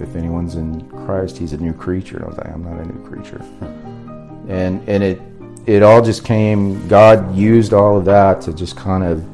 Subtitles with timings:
[0.00, 2.16] If anyone's in Christ, he's a new creature.
[2.16, 3.42] And I was like, I'm not a new creature.
[4.48, 5.20] And and it
[5.66, 6.86] it all just came.
[6.88, 9.24] God used all of that to just kind of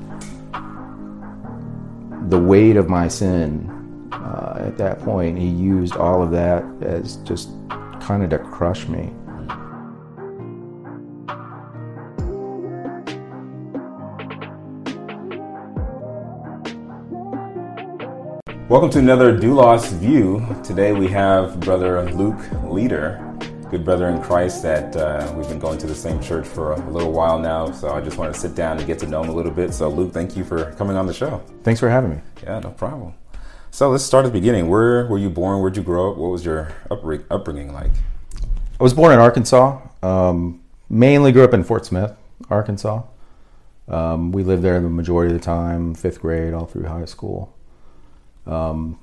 [2.30, 3.68] the weight of my sin.
[4.12, 7.50] Uh, at that point, He used all of that as just
[8.00, 9.12] kind of to crush me.
[18.72, 20.42] Welcome to another Doulos View.
[20.64, 23.36] Today we have Brother Luke Leader,
[23.70, 26.90] good brother in Christ that uh, we've been going to the same church for a
[26.90, 27.70] little while now.
[27.70, 29.74] So I just want to sit down and get to know him a little bit.
[29.74, 31.42] So, Luke, thank you for coming on the show.
[31.64, 32.20] Thanks for having me.
[32.42, 33.12] Yeah, no problem.
[33.70, 34.70] So let's start at the beginning.
[34.70, 35.60] Where were you born?
[35.60, 36.16] Where'd you grow up?
[36.16, 37.90] What was your upbringing like?
[38.80, 39.82] I was born in Arkansas.
[40.02, 42.16] Um, mainly grew up in Fort Smith,
[42.48, 43.02] Arkansas.
[43.86, 47.54] Um, we lived there the majority of the time, fifth grade, all through high school.
[48.46, 48.98] Um,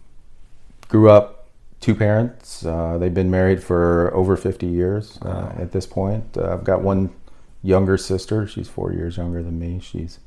[0.88, 1.49] grew up
[1.80, 2.66] two parents.
[2.66, 5.55] Uh, they've been married for over 50 years uh, wow.
[5.59, 6.38] at this point.
[6.38, 7.14] Uh, I've got one
[7.64, 8.47] younger sister.
[8.47, 9.80] She's four years younger than me.
[9.81, 10.19] She's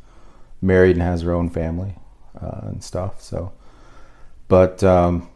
[0.61, 1.97] married and has her own family
[2.41, 3.21] uh, and stuff.
[3.21, 3.53] So,
[4.49, 5.29] but um,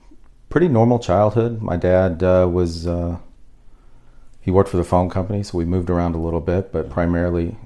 [0.48, 1.60] pretty normal childhood.
[1.60, 3.18] My dad uh, was uh,
[4.40, 7.56] he worked for the phone company, so we moved around a little bit, but primarily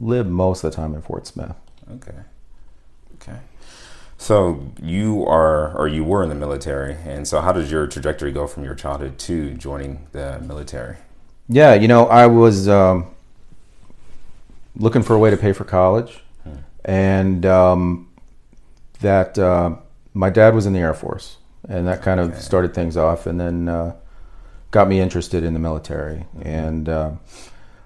[0.00, 1.54] lived most of the time in Fort Smith.
[1.90, 2.10] Okay.
[2.10, 2.22] Okay.
[4.20, 8.32] So you are, or you were in the military, and so how did your trajectory
[8.32, 10.96] go from your childhood to joining the military?
[11.48, 13.06] Yeah, you know, I was um,
[14.74, 16.56] looking for a way to pay for college, hmm.
[16.84, 18.08] and um,
[19.00, 19.76] that uh,
[20.14, 21.36] my dad was in the Air Force,
[21.68, 22.40] and that kind of okay.
[22.40, 23.94] started things off, and then uh,
[24.72, 26.42] got me interested in the military, mm-hmm.
[26.42, 27.12] and uh,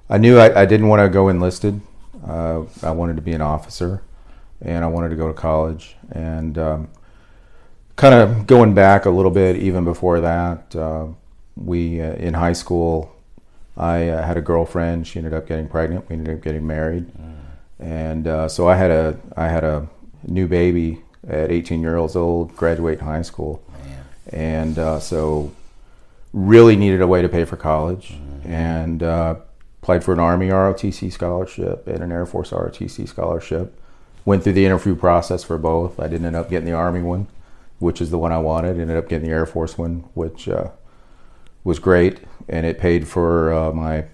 [0.09, 1.83] I knew I, I didn't want to go enlisted.
[2.27, 4.03] Uh, I wanted to be an officer
[4.65, 5.97] and I wanted to go to college.
[6.13, 6.89] And um,
[7.97, 11.09] kind of going back a little bit, even before that, uh,
[11.57, 13.15] we uh, in high school,
[13.77, 15.07] I uh, had a girlfriend.
[15.07, 16.09] She ended up getting pregnant.
[16.09, 17.35] We ended up getting married, mm.
[17.79, 19.89] and uh, so I had a I had a
[20.27, 24.05] new baby at 18 years old, graduate high school, Man.
[24.33, 25.53] and uh, so
[26.33, 28.47] really needed a way to pay for college, mm.
[28.47, 29.37] and uh,
[29.83, 33.79] applied for an Army ROTC scholarship and an Air Force ROTC scholarship
[34.25, 35.99] went through the interview process for both.
[35.99, 37.27] I didn't end up getting the Army one,
[37.79, 38.79] which is the one I wanted.
[38.79, 40.71] Ended up getting the Air Force one, which uh,
[41.65, 44.07] was great, and it paid for uh, my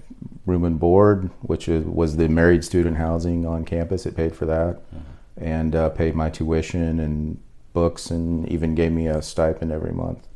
[0.47, 4.07] room and board, which is, was the married student housing on campus.
[4.07, 5.45] It paid for that, mm-hmm.
[5.45, 7.41] and uh, paid my tuition and
[7.73, 10.27] books, and even gave me a stipend every month.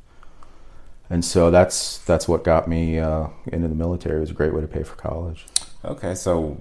[1.09, 4.17] And so that's that's what got me uh, into the military.
[4.17, 5.47] It was a great way to pay for college.
[5.85, 6.57] Okay, so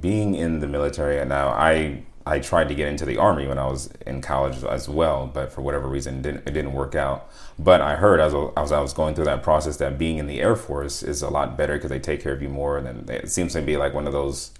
[0.00, 3.66] being in the military now, I I tried to get into the army when I
[3.66, 7.30] was in college as well, but for whatever reason, it didn't, it didn't work out.
[7.58, 10.40] But I heard as, as I was going through that process that being in the
[10.40, 13.30] Air Force is a lot better because they take care of you more, and it
[13.30, 14.52] seems to be like one of those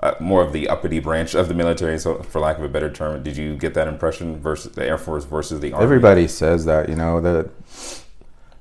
[0.00, 1.98] uh, more of the uppity branch of the military.
[1.98, 4.98] So, for lack of a better term, did you get that impression versus the Air
[4.98, 5.84] Force versus the Army?
[5.84, 7.50] Everybody says that, you know that.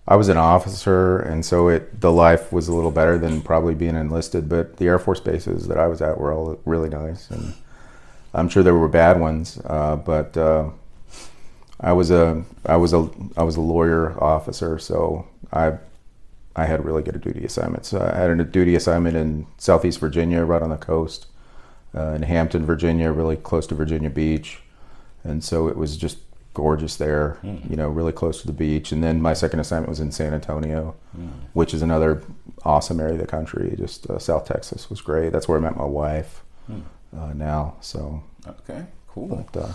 [0.09, 3.75] I was an officer, and so it the life was a little better than probably
[3.75, 4.47] being enlisted.
[4.47, 7.53] But the Air Force bases that I was at were all really nice, and
[8.37, 10.69] I'm sure there were bad ones, uh, but uh,
[11.79, 15.73] I was a I was a I was a lawyer officer, so I
[16.55, 17.95] I had really good duty assignments.
[17.95, 21.25] I had a duty assignment in Southeast Virginia, right on the coast,
[21.95, 24.61] uh, in Hampton, Virginia, really close to Virginia Beach,
[25.23, 26.19] and so it was just
[26.53, 27.39] gorgeous there.
[27.43, 27.67] Mm.
[27.71, 28.91] You know, really close to the beach.
[28.91, 31.29] And then my second assignment was in San Antonio, mm.
[31.53, 32.21] which is another
[32.63, 33.73] awesome area of the country.
[33.77, 35.31] Just uh, South Texas was great.
[35.31, 36.43] That's where I met my wife.
[36.71, 36.83] Mm
[37.15, 37.75] uh, now.
[37.81, 39.47] So okay, cool.
[39.51, 39.73] But, uh,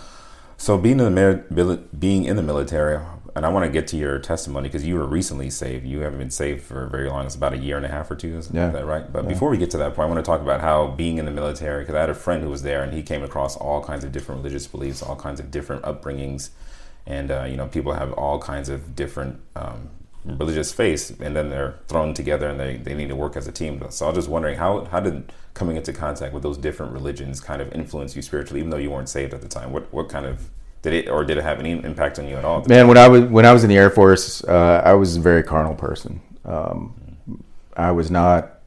[0.57, 2.99] so being in the being in the military,
[3.35, 5.85] and I want to get to your testimony because you were recently saved.
[5.85, 7.25] You haven't been saved for very long.
[7.25, 8.37] It's about a year and a half or two.
[8.37, 8.69] Is yeah.
[8.69, 9.11] that right?
[9.11, 9.29] But yeah.
[9.29, 11.31] before we get to that point, I want to talk about how being in the
[11.31, 11.81] military.
[11.83, 14.11] Because I had a friend who was there, and he came across all kinds of
[14.11, 16.51] different religious beliefs, all kinds of different upbringings,
[17.05, 19.89] and uh, you know, people have all kinds of different um,
[20.25, 23.51] religious faith, and then they're thrown together and they, they need to work as a
[23.51, 23.83] team.
[23.89, 27.39] So I was just wondering how how did coming into contact with those different religions
[27.39, 29.71] kind of influence you spiritually, even though you weren't saved at the time?
[29.71, 30.49] What what kind of
[30.81, 32.59] did it or did it have any impact on you at all?
[32.67, 32.87] Man, time?
[32.87, 35.43] when I was when I was in the Air Force, uh, I was a very
[35.43, 36.21] carnal person.
[36.45, 37.17] Um,
[37.75, 38.59] I was not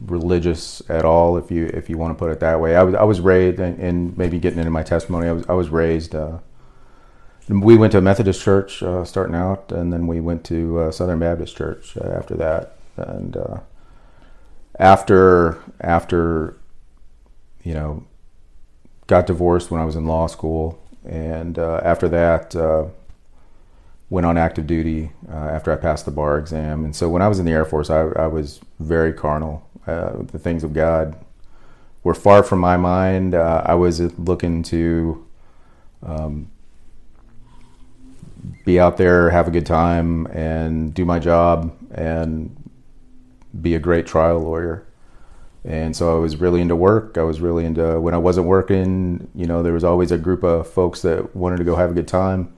[0.00, 2.76] religious at all, if you if you want to put it that way.
[2.76, 5.54] I was I was raised, and, and maybe getting into my testimony, I was I
[5.54, 6.14] was raised.
[6.14, 6.38] Uh,
[7.48, 10.90] we went to a Methodist church uh, starting out, and then we went to uh,
[10.90, 12.76] Southern Baptist Church uh, after that.
[12.96, 13.60] And uh,
[14.78, 16.56] after after
[17.62, 18.04] you know,
[19.06, 22.54] got divorced when I was in law school, and uh, after that,
[24.10, 26.84] went on active duty after I passed the bar exam.
[26.84, 29.68] And so when I was in the Air Force, I, I was very carnal.
[29.86, 31.16] The things of God
[32.02, 33.34] were far from my mind.
[33.34, 35.26] I was looking to
[36.02, 36.50] um,
[38.64, 42.54] be out there, have a good time, and do my job and
[43.60, 44.86] be a great trial lawyer.
[45.64, 47.16] And so I was really into work.
[47.16, 50.42] I was really into when I wasn't working, you know, there was always a group
[50.42, 52.54] of folks that wanted to go have a good time.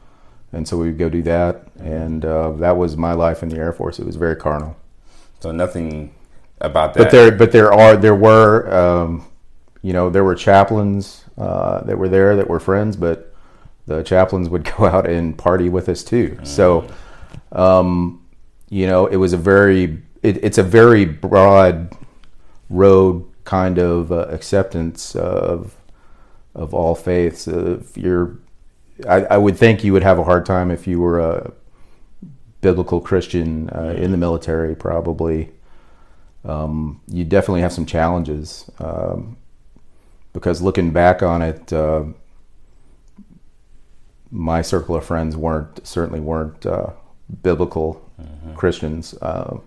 [0.52, 1.68] And so we would go do that.
[1.78, 3.98] And uh, that was my life in the Air Force.
[4.00, 4.76] It was very carnal.
[5.40, 6.14] So nothing
[6.60, 7.04] about that.
[7.04, 9.26] But there, but there are, there were, um,
[9.82, 13.25] you know, there were chaplains uh, that were there that were friends, but
[13.86, 16.30] the chaplains would go out and party with us too.
[16.40, 16.46] Mm.
[16.46, 16.88] So,
[17.52, 18.24] um,
[18.68, 21.96] you know, it was a very, it, it's a very broad
[22.68, 25.76] road kind of uh, acceptance of
[26.56, 27.46] of all faiths.
[27.46, 28.36] Uh, if you're,
[29.06, 31.52] I, I, would think you would have a hard time if you were a
[32.62, 34.74] biblical Christian uh, in the military.
[34.74, 35.50] Probably,
[36.44, 39.36] um, you definitely have some challenges um,
[40.32, 42.04] because looking back on it, uh,
[44.30, 46.90] my circle of friends weren't certainly weren't uh,
[47.42, 48.54] biblical mm-hmm.
[48.54, 49.14] Christians.
[49.20, 49.58] Uh,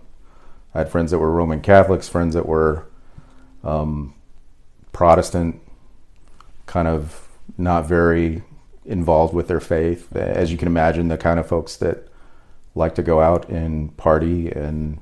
[0.74, 2.86] I had friends that were Roman Catholics, friends that were
[3.64, 4.14] um,
[4.92, 5.60] Protestant,
[6.66, 7.28] kind of
[7.58, 8.42] not very
[8.84, 10.14] involved with their faith.
[10.14, 12.08] As you can imagine, the kind of folks that
[12.74, 14.98] like to go out and party and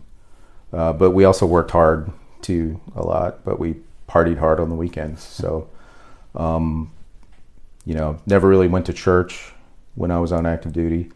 [0.73, 2.11] uh, but we also worked hard
[2.41, 3.77] too a lot but we
[4.09, 5.69] partied hard on the weekends so
[6.35, 6.91] um,
[7.89, 9.53] you know never really went to church
[9.95, 11.11] when i was on active duty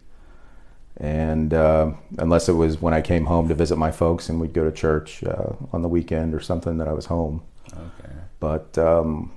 [0.98, 4.52] and uh, unless it was when I came home to visit my folks and we'd
[4.52, 7.42] go to church uh, on the weekend or something that I was home.
[7.72, 8.14] Okay.
[8.40, 9.32] But um,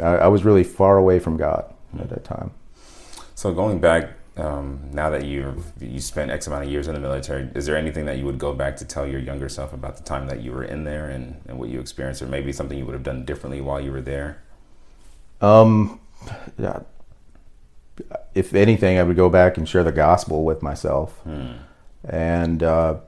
[0.00, 2.00] I, I, was really far away from God mm-hmm.
[2.00, 2.50] at that time.
[3.34, 7.00] So going back, um, now that you you spent X amount of years in the
[7.00, 9.96] military, is there anything that you would go back to tell your younger self about
[9.96, 12.78] the time that you were in there and, and what you experienced, or maybe something
[12.78, 14.42] you would have done differently while you were there?
[15.40, 16.00] Um,
[16.58, 16.80] yeah
[18.34, 21.18] if anything, I would go back and share the gospel with myself.
[21.20, 21.52] Hmm.
[22.04, 22.98] And uh,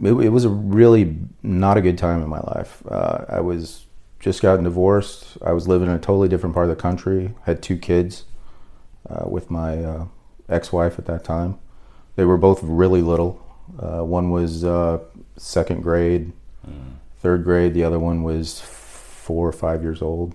[0.00, 2.82] it, it, was a really not a good time in my life.
[2.88, 3.86] Uh, I was
[4.20, 5.36] just gotten divorced.
[5.44, 7.34] I was living in a totally different part of the country.
[7.44, 8.24] Had two kids
[9.10, 10.06] uh, with my uh,
[10.48, 11.58] ex-wife at that time.
[12.14, 13.44] They were both really little.
[13.78, 15.00] Uh, one was uh,
[15.36, 16.32] second grade,
[16.64, 16.92] hmm.
[17.18, 17.74] third grade.
[17.74, 18.60] The other one was
[19.26, 20.34] four or five years old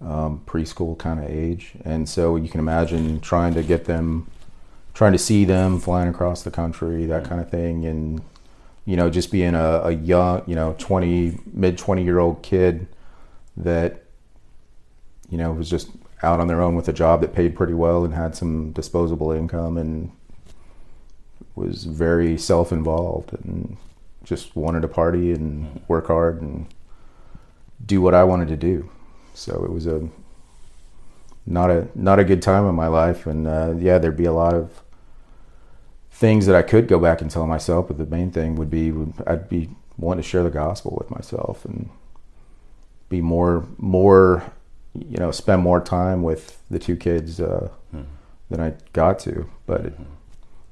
[0.00, 4.28] um, preschool kind of age, and so you can imagine trying to get them,
[4.94, 8.22] trying to see them flying across the country, that kind of thing, and
[8.86, 12.86] you know, just being a, a young, you know, twenty mid twenty year old kid
[13.56, 14.04] that
[15.28, 15.90] you know was just
[16.22, 19.32] out on their own with a job that paid pretty well and had some disposable
[19.32, 20.12] income and
[21.56, 23.76] was very self involved and
[24.22, 26.66] just wanted to party and work hard and
[27.84, 28.90] do what I wanted to do.
[29.34, 30.08] So it was a
[31.46, 34.32] not a not a good time in my life, and uh, yeah, there'd be a
[34.32, 34.82] lot of
[36.10, 38.92] things that I could go back and tell myself, but the main thing would be
[39.26, 41.90] I'd be wanting to share the gospel with myself and
[43.08, 44.52] be more more
[44.94, 48.04] you know spend more time with the two kids uh, mm-hmm.
[48.50, 49.94] than I got to, but it,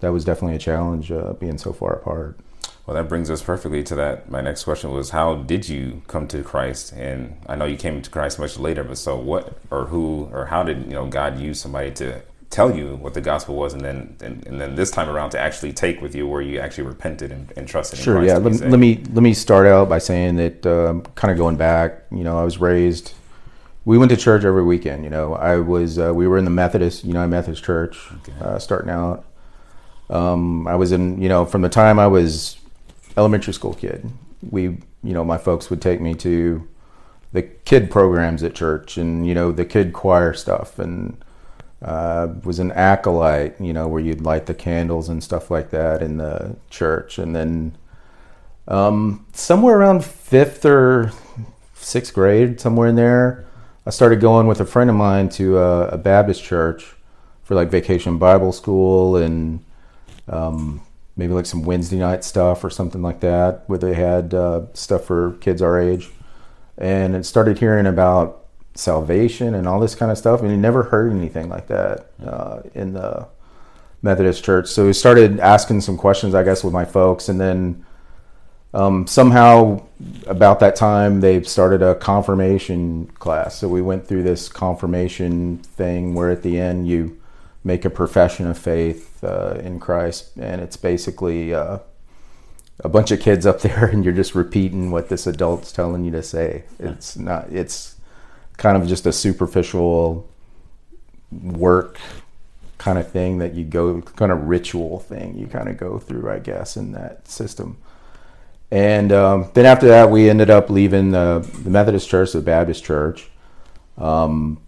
[0.00, 2.38] that was definitely a challenge uh, being so far apart.
[2.88, 4.30] Well, that brings us perfectly to that.
[4.30, 6.95] My next question was, how did you come to Christ?
[6.95, 10.47] And I know you came to Christ much later, but so what, or who, or
[10.47, 13.85] how did you know God use somebody to tell you what the gospel was, and
[13.85, 16.85] then and, and then this time around to actually take with you where you actually
[16.85, 17.99] repented and, and trusted.
[17.99, 18.38] In Christ Sure, yeah.
[18.38, 22.04] Let, let, me let me start out by saying that um, kind of going back.
[22.11, 23.12] You know, I was raised.
[23.85, 25.04] We went to church every weekend.
[25.04, 28.33] You know, I was uh, we were in the Methodist United Methodist Church okay.
[28.40, 29.26] uh, starting out.
[30.09, 32.57] Um, I was in you know from the time I was
[33.18, 34.10] elementary school kid.
[34.50, 36.66] We, you know, my folks would take me to
[37.32, 41.22] the kid programs at church and, you know, the kid choir stuff and
[41.82, 46.00] uh, was an acolyte, you know, where you'd light the candles and stuff like that
[46.00, 47.18] in the church.
[47.18, 47.76] And then
[48.68, 51.12] um, somewhere around fifth or
[51.75, 53.44] sixth grade, somewhere in there,
[53.84, 56.94] I started going with a friend of mine to a, a Baptist church
[57.42, 59.64] for like vacation Bible school and
[60.28, 60.82] um,
[61.18, 65.04] maybe like some Wednesday night stuff or something like that, where they had uh, stuff
[65.04, 66.08] for kids our age.
[66.78, 70.84] And it started hearing about salvation and all this kind of stuff, and he never
[70.84, 73.26] heard anything like that uh, in the
[74.00, 74.68] Methodist church.
[74.68, 77.84] So we started asking some questions, I guess, with my folks, and then
[78.72, 79.82] um, somehow
[80.26, 83.56] about that time they started a confirmation class.
[83.56, 87.20] So we went through this confirmation thing where at the end you
[87.64, 91.78] make a profession of faith uh, in Christ, and it's basically uh,
[92.80, 96.10] a bunch of kids up there, and you're just repeating what this adult's telling you
[96.12, 96.64] to say.
[96.78, 97.50] It's not.
[97.50, 97.96] It's
[98.56, 100.28] kind of just a superficial
[101.30, 101.98] work
[102.78, 106.30] kind of thing that you go kind of ritual thing you kind of go through
[106.30, 107.76] i guess in that system
[108.70, 112.84] and um, then after that we ended up leaving the, the methodist church the baptist
[112.84, 113.30] church
[113.96, 114.60] um,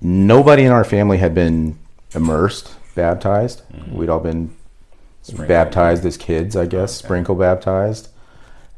[0.00, 1.78] nobody in our family had been
[2.14, 3.96] immersed baptized mm-hmm.
[3.96, 4.54] we'd all been
[5.22, 5.46] sprinkle.
[5.46, 7.06] baptized as kids i guess okay.
[7.06, 8.08] sprinkle baptized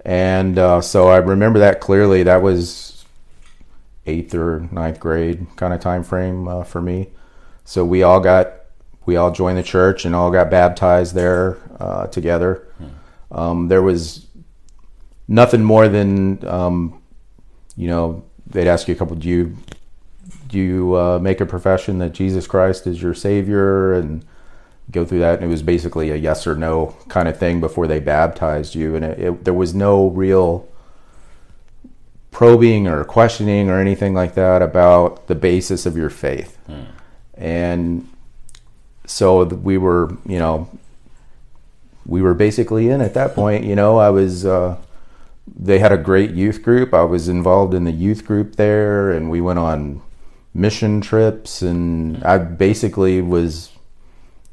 [0.04, 3.04] and uh, so i remember that clearly that was
[4.06, 7.08] eighth or ninth grade kind of time frame uh, for me
[7.64, 8.60] so we all got
[9.06, 12.66] we all joined the church and all got baptized there uh, together.
[12.78, 13.38] Hmm.
[13.38, 14.26] Um, there was
[15.28, 17.02] nothing more than um,
[17.76, 19.16] you know they'd ask you a couple.
[19.16, 19.56] Do you
[20.52, 24.24] you uh, make a profession that Jesus Christ is your Savior and
[24.90, 25.36] go through that?
[25.36, 28.94] And it was basically a yes or no kind of thing before they baptized you,
[28.94, 30.68] and it, it, there was no real
[32.30, 36.56] probing or questioning or anything like that about the basis of your faith.
[36.66, 36.84] Hmm
[37.40, 38.06] and
[39.06, 40.68] so we were, you know,
[42.04, 43.64] we were basically in at that point.
[43.64, 44.44] You know, I was.
[44.44, 44.76] Uh,
[45.52, 46.94] they had a great youth group.
[46.94, 50.02] I was involved in the youth group there, and we went on
[50.54, 53.70] mission trips, and I basically was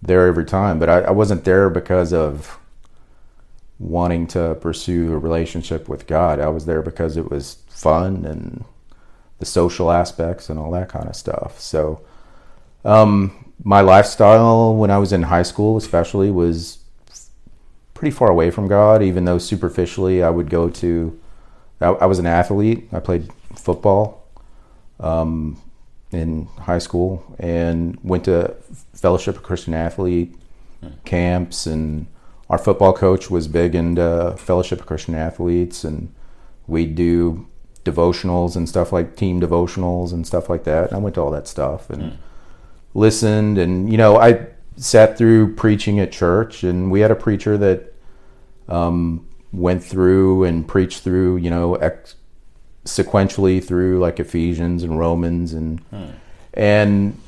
[0.02, 0.80] there every time.
[0.80, 2.60] But I, I wasn't there because of
[3.80, 6.40] wanting to pursue a relationship with God.
[6.40, 8.66] I was there because it was fun and
[9.40, 11.60] the social aspects and all that kind of stuff.
[11.60, 12.02] So
[12.84, 16.80] um, my lifestyle when I was in high school, especially, was
[17.94, 19.02] pretty far away from God.
[19.04, 21.20] Even though superficially, I would go to.
[21.80, 22.90] I, I was an athlete.
[22.92, 24.28] I played football
[25.00, 25.62] um,
[26.12, 28.56] in high school and went to
[28.94, 30.36] Fellowship of Christian Athlete
[31.06, 31.66] camps.
[31.66, 32.08] And
[32.50, 36.14] our football coach was big into Fellowship of Christian Athletes, and
[36.66, 37.48] we'd do
[37.84, 40.88] devotionals and stuff like team devotionals and stuff like that.
[40.88, 42.04] And I went to all that stuff and.
[42.04, 42.18] Mm
[42.98, 44.46] listened and you know i
[44.76, 47.94] sat through preaching at church and we had a preacher that
[48.68, 52.16] um, went through and preached through you know ex-
[52.88, 56.06] sequentially through like ephesians and romans and hmm.
[56.54, 57.20] and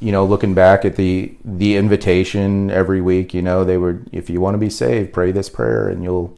[0.00, 4.30] you know looking back at the the invitation every week you know they were if
[4.30, 6.36] you want to be saved pray this prayer and you'll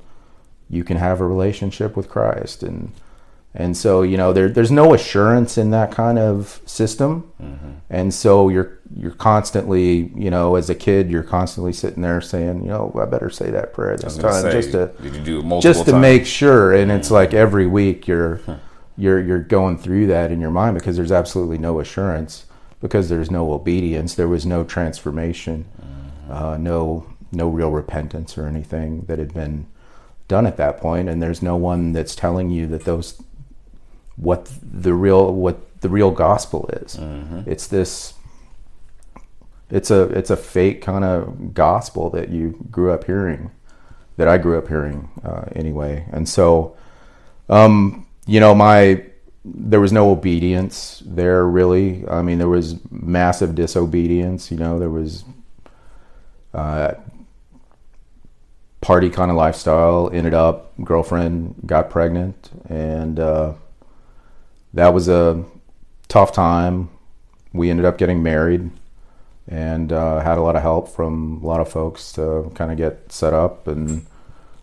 [0.68, 2.92] you can have a relationship with christ and
[3.56, 7.32] and so, you know, there, there's no assurance in that kind of system.
[7.40, 7.70] Mm-hmm.
[7.88, 12.62] And so you're you're constantly, you know, as a kid, you're constantly sitting there saying,
[12.62, 14.92] you know, I better say that prayer this time say, just to
[15.60, 16.02] just to times?
[16.02, 16.72] make sure.
[16.72, 16.98] And mm-hmm.
[16.98, 18.56] it's like every week you're huh.
[18.96, 22.46] you're you're going through that in your mind because there's absolutely no assurance
[22.80, 24.14] because there's no obedience.
[24.14, 26.32] There was no transformation, mm-hmm.
[26.32, 29.66] uh, no no real repentance or anything that had been
[30.26, 33.22] done at that point, and there's no one that's telling you that those
[34.16, 36.96] what the real what the real gospel is.
[36.96, 37.50] Mm-hmm.
[37.50, 38.14] It's this.
[39.70, 43.50] It's a it's a fake kind of gospel that you grew up hearing,
[44.16, 46.76] that I grew up hearing uh, anyway, and so,
[47.48, 49.04] um, you know, my
[49.44, 52.06] there was no obedience there really.
[52.08, 54.50] I mean, there was massive disobedience.
[54.50, 55.24] You know, there was
[56.54, 56.94] uh,
[58.80, 60.10] party kind of lifestyle.
[60.12, 63.18] Ended up girlfriend got pregnant and.
[63.18, 63.52] Uh,
[64.74, 65.44] that was a
[66.08, 66.90] tough time.
[67.52, 68.70] We ended up getting married
[69.48, 72.76] and uh, had a lot of help from a lot of folks to kind of
[72.76, 73.66] get set up.
[73.68, 74.06] And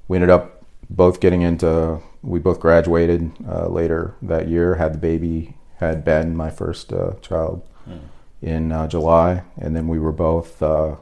[0.08, 4.98] we ended up both getting into, we both graduated uh, later that year, had the
[4.98, 8.02] baby, had Ben, my first uh, child, mm.
[8.42, 9.44] in uh, July.
[9.58, 10.96] And then we were both uh,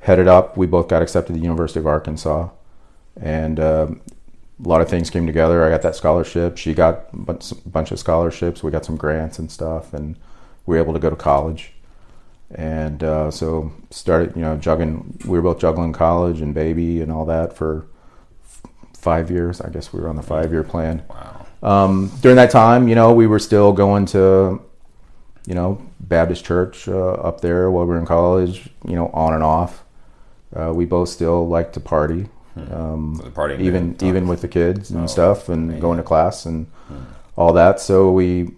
[0.00, 0.56] headed up.
[0.56, 2.48] We both got accepted to the University of Arkansas.
[3.20, 4.00] And um,
[4.64, 5.64] a lot of things came together.
[5.64, 6.56] I got that scholarship.
[6.56, 8.62] She got a bunch of scholarships.
[8.62, 10.16] We got some grants and stuff, and
[10.66, 11.72] we were able to go to college.
[12.54, 15.18] And uh, so started, you know, juggling.
[15.24, 17.86] We were both juggling college and baby and all that for
[18.44, 18.62] f-
[18.94, 19.60] five years.
[19.60, 21.02] I guess we were on the five-year plan.
[21.08, 21.46] Wow.
[21.62, 24.60] Um, during that time, you know, we were still going to,
[25.46, 28.68] you know, Baptist church uh, up there while we were in college.
[28.86, 29.82] You know, on and off.
[30.54, 32.28] Uh, we both still like to party.
[32.54, 32.72] Hmm.
[32.72, 35.80] Um, so even even with the kids and oh, stuff, and man.
[35.80, 37.04] going to class and hmm.
[37.36, 37.80] all that.
[37.80, 38.50] So we,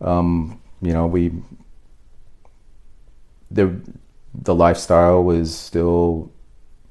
[0.00, 1.32] um, you know, we
[3.50, 3.80] the
[4.34, 6.30] the lifestyle was still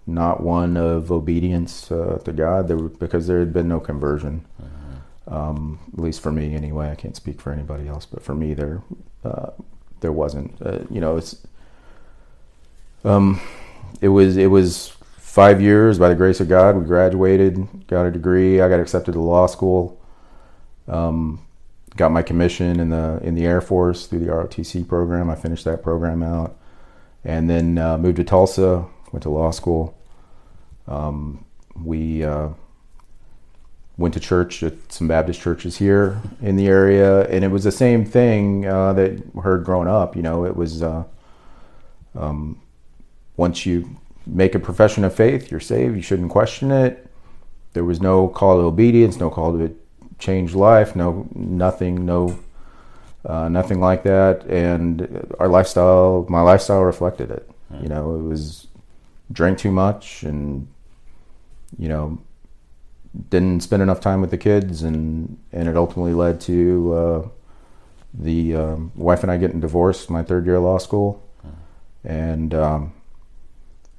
[0.06, 2.68] not one of obedience uh, to God.
[2.68, 4.46] There because there had been no conversion.
[4.62, 5.34] Mm-hmm.
[5.34, 6.90] Um, at least for me, anyway.
[6.90, 8.82] I can't speak for anybody else, but for me, there
[9.26, 9.52] uh,
[10.00, 10.56] there wasn't.
[10.62, 11.46] Uh, you know, it's
[13.04, 13.42] um,
[14.02, 14.97] it was it was
[15.38, 16.76] five years by the grace of God.
[16.76, 18.60] We graduated, got a degree.
[18.60, 20.02] I got accepted to law school.
[20.88, 21.46] Um,
[21.96, 25.30] got my commission in the in the Air Force through the ROTC program.
[25.30, 26.58] I finished that program out,
[27.24, 28.88] and then uh, moved to Tulsa.
[29.12, 29.96] Went to law school.
[30.88, 31.46] Um,
[31.80, 32.50] we uh,
[33.96, 37.72] went to church at some Baptist churches here in the area, and it was the
[37.72, 40.16] same thing uh, that heard growing up.
[40.16, 41.04] You know, it was uh,
[42.16, 42.60] um,
[43.36, 45.96] once you make a profession of faith, you're saved.
[45.96, 47.10] You shouldn't question it.
[47.74, 49.76] There was no call to obedience, no call to
[50.20, 52.40] change life, no nothing, no
[53.26, 54.46] uh, nothing like that.
[54.48, 57.50] And our lifestyle, my lifestyle reflected it.
[57.82, 58.68] You know, it was
[59.32, 60.68] drank too much and
[61.78, 62.18] you know
[63.30, 67.28] didn't spend enough time with the kids, and and it ultimately led to uh,
[68.14, 71.24] the um, wife and I getting divorced my third year of law school,
[72.04, 72.94] and um,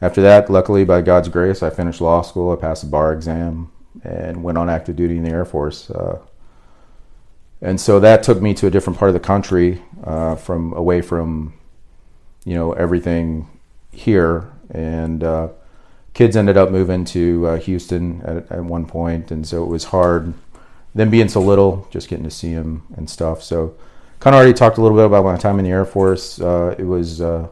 [0.01, 2.53] after that, luckily by God's grace, I finished law school.
[2.53, 3.73] I passed the bar exam
[4.05, 5.91] and went on active duty in the Air Force.
[5.91, 6.21] Uh,
[7.61, 11.03] and so that took me to a different part of the country, uh, from away
[11.03, 11.55] from,
[12.45, 13.49] you know, everything
[13.91, 15.49] here, and uh,
[16.15, 19.85] kids ended up moving to uh, Houston at, at one point, and so it was
[19.85, 20.35] hard.
[20.95, 23.43] Them being so little, just getting to see them and stuff.
[23.43, 23.75] So,
[24.21, 26.41] kind of already talked a little bit about my time in the Air Force.
[26.41, 27.49] Uh, it was uh,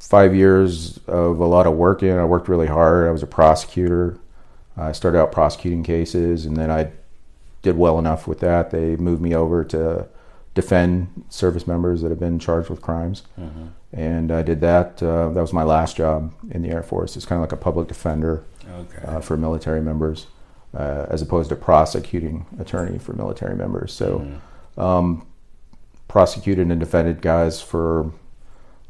[0.00, 2.10] five years of a lot of working.
[2.10, 3.06] I worked really hard.
[3.06, 4.18] I was a prosecutor.
[4.76, 6.90] I started out prosecuting cases, and then I
[7.62, 8.70] did well enough with that.
[8.70, 10.08] They moved me over to
[10.54, 13.22] defend service members that have been charged with crimes.
[13.38, 15.02] Mm-hmm and I did that.
[15.02, 17.16] Uh, that was my last job in the Air Force.
[17.16, 19.02] It's kind of like a public defender okay.
[19.04, 20.26] uh, for military members,
[20.74, 23.92] uh, as opposed to prosecuting attorney for military members.
[23.92, 24.80] So, mm-hmm.
[24.80, 25.26] um,
[26.06, 28.12] prosecuted and defended guys for a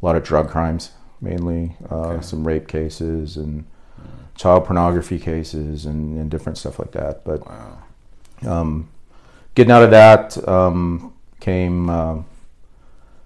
[0.02, 0.90] lot of drug crimes,
[1.21, 2.23] mainly uh, okay.
[2.23, 4.06] some rape cases and mm.
[4.37, 7.25] child pornography cases and, and, different stuff like that.
[7.25, 7.78] But wow.
[8.47, 8.89] um,
[9.54, 12.23] getting out of that um, came uh,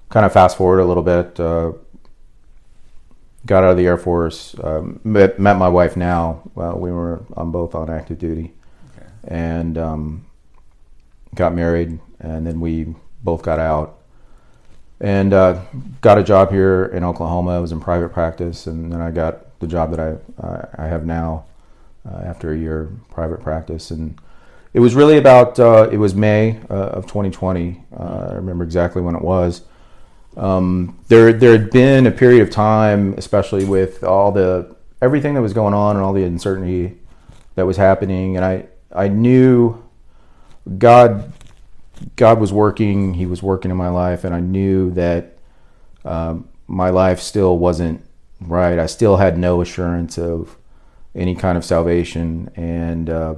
[0.09, 1.72] kind of fast forward a little bit, uh,
[3.46, 6.42] got out of the Air Force, um, met, met, my wife now.
[6.54, 8.52] Well, we were on both on active duty,
[8.96, 9.07] okay.
[9.26, 10.26] and um,
[11.35, 13.98] got married, and then we both got out,
[15.04, 15.60] and uh,
[16.00, 17.56] got a job here in Oklahoma.
[17.56, 20.86] I was in private practice, and then I got the job that I uh, I
[20.86, 21.44] have now
[22.08, 24.18] uh, after a year private practice, and
[24.72, 27.84] it was really about uh, it was May uh, of 2020.
[27.94, 29.60] Uh, I remember exactly when it was
[30.38, 35.42] um, there there had been a period of time, especially with all the everything that
[35.42, 36.96] was going on and all the uncertainty
[37.56, 39.84] that was happening, and I I knew
[40.78, 41.30] God
[42.16, 43.14] God was working.
[43.14, 45.38] He was working in my life, and I knew that
[46.04, 48.04] um, my life still wasn't
[48.40, 48.78] right.
[48.78, 50.57] I still had no assurance of
[51.14, 53.35] any kind of salvation, and uh,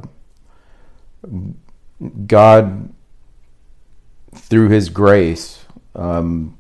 [2.27, 2.93] God,
[4.35, 5.65] through His grace,
[5.95, 6.57] um,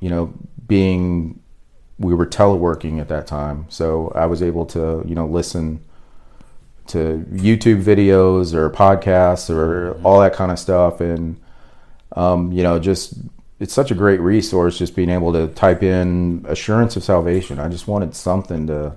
[0.00, 0.32] you know,
[0.66, 1.40] being
[1.98, 5.84] we were teleworking at that time, so I was able to you know listen
[6.88, 11.40] to YouTube videos or podcasts or all that kind of stuff, and
[12.16, 13.14] um, you know, just
[13.60, 17.60] it's such a great resource just being able to type in assurance of salvation.
[17.60, 18.96] I just wanted something to,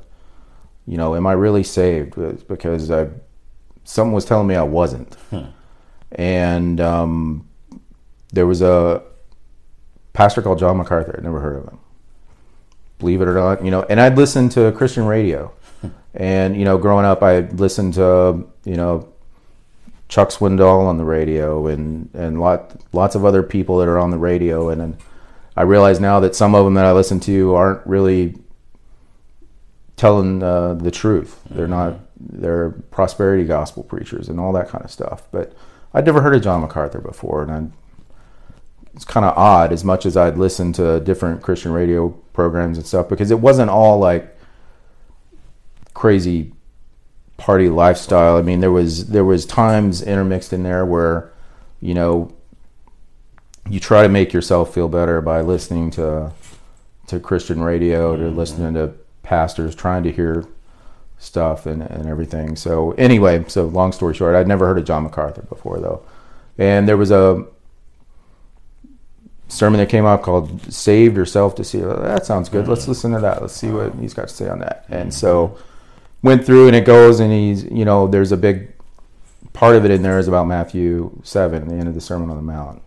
[0.87, 2.15] you know, am I really saved?
[2.47, 3.09] Because I,
[3.83, 5.45] someone was telling me I wasn't, hmm.
[6.13, 7.47] and um,
[8.33, 9.03] there was a
[10.13, 11.15] pastor called John MacArthur.
[11.17, 11.79] I'd never heard of him.
[12.97, 15.53] Believe it or not, you know, and I'd listen to Christian radio.
[16.15, 19.07] And, you know, growing up, I listened to, you know,
[20.07, 24.11] Chuck Swindoll on the radio and, and lot, lots of other people that are on
[24.11, 24.69] the radio.
[24.69, 24.97] And, and
[25.55, 28.35] I realize now that some of them that I listen to aren't really
[29.97, 31.41] telling uh, the truth.
[31.49, 35.23] They're not, they're prosperity gospel preachers and all that kind of stuff.
[35.31, 35.53] But
[35.93, 37.43] I'd never heard of John MacArthur before.
[37.43, 37.67] And I
[38.95, 42.87] it's kind of odd as much as I'd listened to different Christian radio programs and
[42.87, 44.34] stuff because it wasn't all like
[45.95, 46.51] crazy
[47.37, 48.37] party lifestyle.
[48.37, 51.31] I mean, there was there was times intermixed in there where,
[51.81, 52.31] you know,
[53.67, 56.31] you try to make yourself feel better by listening to
[57.07, 58.37] to Christian radio, to mm-hmm.
[58.37, 60.45] listening to pastors, trying to hear
[61.17, 62.55] stuff and, and everything.
[62.55, 66.03] So anyway, so long story short, I'd never heard of John MacArthur before though.
[66.57, 67.45] And there was a
[69.47, 72.67] sermon that came out called "Saved Yourself to See." That sounds good.
[72.67, 73.41] Let's listen to that.
[73.41, 74.85] Let's see what he's got to say on that.
[74.89, 75.57] And so
[76.25, 78.73] went through, and it goes, and he's you know, there's a big
[79.53, 82.35] part of it in there is about Matthew seven, the end of the Sermon on
[82.35, 82.81] the Mount,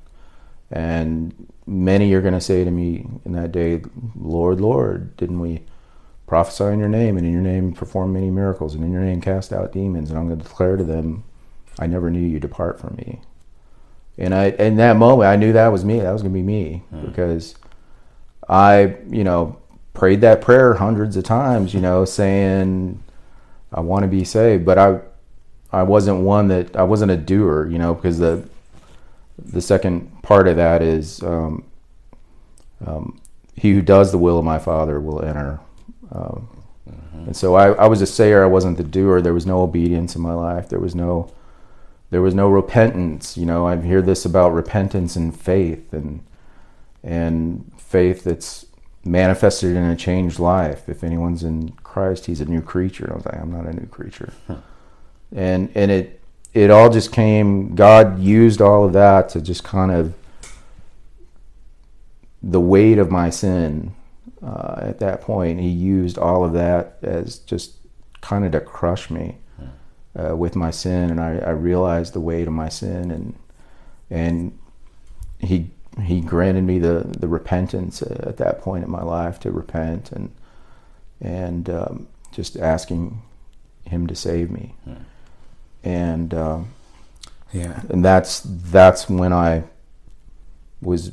[0.70, 3.83] And many are going to say to me in that day,
[4.14, 5.62] Lord, Lord, didn't we
[6.27, 9.22] prophesy in your name and in your name perform many miracles and in your name
[9.22, 10.11] cast out demons?
[10.11, 11.24] And I'm going to declare to them,
[11.79, 13.20] I never knew you depart from me.
[14.18, 16.01] And I, in that moment, I knew that was me.
[16.01, 17.07] That was going to be me mm.
[17.07, 17.55] because
[18.48, 19.59] I, you know,
[19.94, 23.03] prayed that prayer hundreds of times, you know, saying,
[23.73, 24.65] I want to be saved.
[24.65, 25.01] But I,
[25.73, 28.49] I wasn't one that, I wasn't a doer, you know, because the,
[29.39, 31.65] the second part of that is um,
[32.85, 33.21] um,
[33.55, 35.61] he who does the will of my father will enter.
[36.13, 36.49] Um,
[36.89, 37.27] mm-hmm.
[37.27, 38.43] And so I, I was a sayer.
[38.43, 39.21] I wasn't the doer.
[39.21, 40.69] There was no obedience in my life.
[40.69, 41.33] There was no
[42.11, 43.37] there was no repentance.
[43.37, 46.25] You know, I hear this about repentance and faith, and
[47.03, 48.67] and faith that's
[49.05, 50.89] manifested in a changed life.
[50.89, 53.11] If anyone's in Christ, he's a new creature.
[53.13, 54.57] I was like, I'm not a new creature, huh.
[55.35, 56.21] and and it
[56.55, 57.75] it all just came.
[57.75, 60.15] God used all of that to just kind of
[62.43, 63.95] the weight of my sin
[64.43, 65.61] uh, at that point.
[65.61, 67.77] He used all of that as just
[68.21, 69.37] kind of to crush me
[70.19, 73.35] uh, with my sin, and I, I, realized the weight of my sin, and
[74.11, 74.59] and
[75.39, 75.71] he
[76.03, 80.31] he granted me the the repentance at that point in my life to repent and
[81.21, 83.23] and um, just asking
[83.85, 84.75] him to save me
[85.83, 86.71] and um,
[87.53, 89.65] yeah, and that's that's when I
[90.81, 91.13] was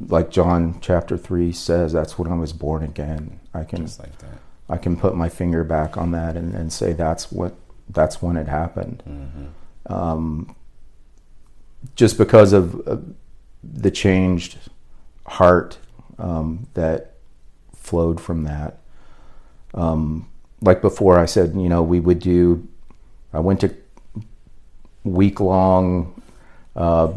[0.00, 1.92] like John chapter three says.
[1.92, 3.40] That's when I was born again.
[3.52, 4.12] I can like
[4.68, 7.54] I can put my finger back on that and, and say that's what
[7.88, 9.02] that's when it happened.
[9.08, 9.92] Mm-hmm.
[9.92, 10.56] Um,
[11.94, 12.96] just because of uh,
[13.72, 14.58] the changed
[15.26, 15.78] heart
[16.18, 17.14] um, that
[17.74, 18.78] flowed from that.
[19.72, 20.28] Um,
[20.60, 22.66] like before, I said, you know, we would do
[23.34, 23.74] I went to
[25.02, 26.22] week long
[26.76, 27.12] uh,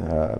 [0.00, 0.38] uh,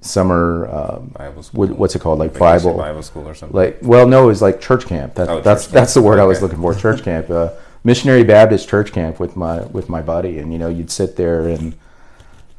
[0.00, 0.66] summer.
[0.66, 1.58] Uh, Bible school.
[1.60, 2.18] What, what's it called?
[2.18, 3.54] Like Bible Bible school or something.
[3.54, 5.14] Like well, no, it was like church camp.
[5.14, 5.74] That, oh, that's camp.
[5.74, 6.22] that's the word okay.
[6.22, 6.74] I was looking for.
[6.74, 7.30] Church camp.
[7.30, 7.50] Uh,
[7.84, 11.46] missionary Baptist church camp with my with my buddy, and you know you'd sit there
[11.48, 11.74] and.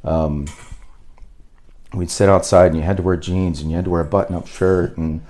[0.05, 0.47] Um,
[1.93, 4.05] we'd sit outside and you had to wear jeans and you had to wear a
[4.05, 5.21] button up shirt and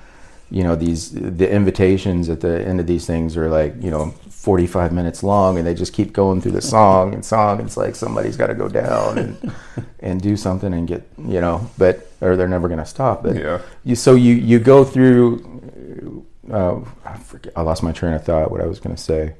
[0.49, 4.13] you know these the invitations at the end of these things are like you know
[4.43, 7.59] 45 minutes long and they just keep going through the song and song.
[7.59, 9.53] And it's like somebody's got to go down and
[10.01, 13.23] and do something and get you know but or they're never going to stop.
[13.23, 13.61] But yeah.
[13.85, 18.51] you so you you go through uh, I forget I lost my train of thought
[18.51, 19.35] what I was going to say.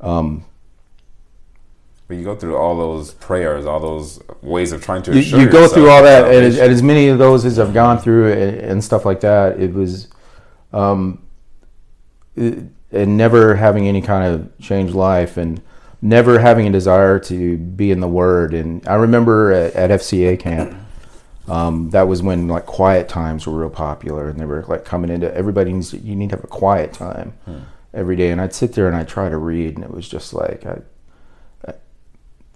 [0.00, 0.44] Um
[2.08, 5.20] but you go through all those prayers, all those ways of trying to.
[5.20, 7.74] You, you go through all that, and as, and as, many of those as I've
[7.74, 10.08] gone through and, and stuff like that, it was,
[10.72, 11.26] um,
[12.36, 15.60] it, and never having any kind of changed life and
[16.00, 18.54] never having a desire to be in the Word.
[18.54, 20.76] And I remember at, at FCA camp,
[21.48, 25.10] um, that was when like quiet times were real popular, and they were like coming
[25.10, 27.58] into everybody needs to, you need to have a quiet time hmm.
[27.92, 28.30] every day.
[28.30, 30.70] And I'd sit there and I'd try to read, and it was just like I,
[30.70, 30.80] I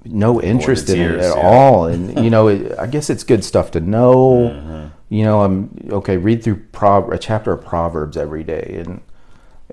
[0.04, 1.42] no interest in it at yeah.
[1.42, 1.86] all.
[1.86, 4.50] And you know, it, I guess it's good stuff to know.
[4.52, 4.86] Mm-hmm.
[5.14, 6.16] You know, I'm okay.
[6.16, 9.00] Read through Pro- a chapter of Proverbs every day, and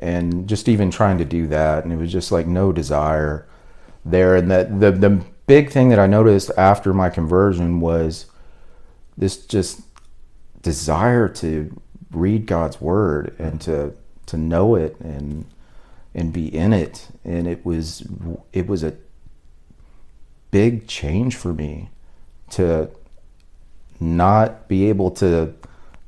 [0.01, 3.47] and just even trying to do that and it was just like no desire
[4.05, 8.25] there and that the the big thing that I noticed after my conversion was
[9.17, 9.81] this just
[10.61, 11.79] desire to
[12.11, 13.93] read God's word and to
[14.27, 15.45] to know it and
[16.13, 18.05] and be in it and it was
[18.53, 18.95] it was a
[20.51, 21.89] big change for me
[22.51, 22.89] to
[23.99, 25.53] not be able to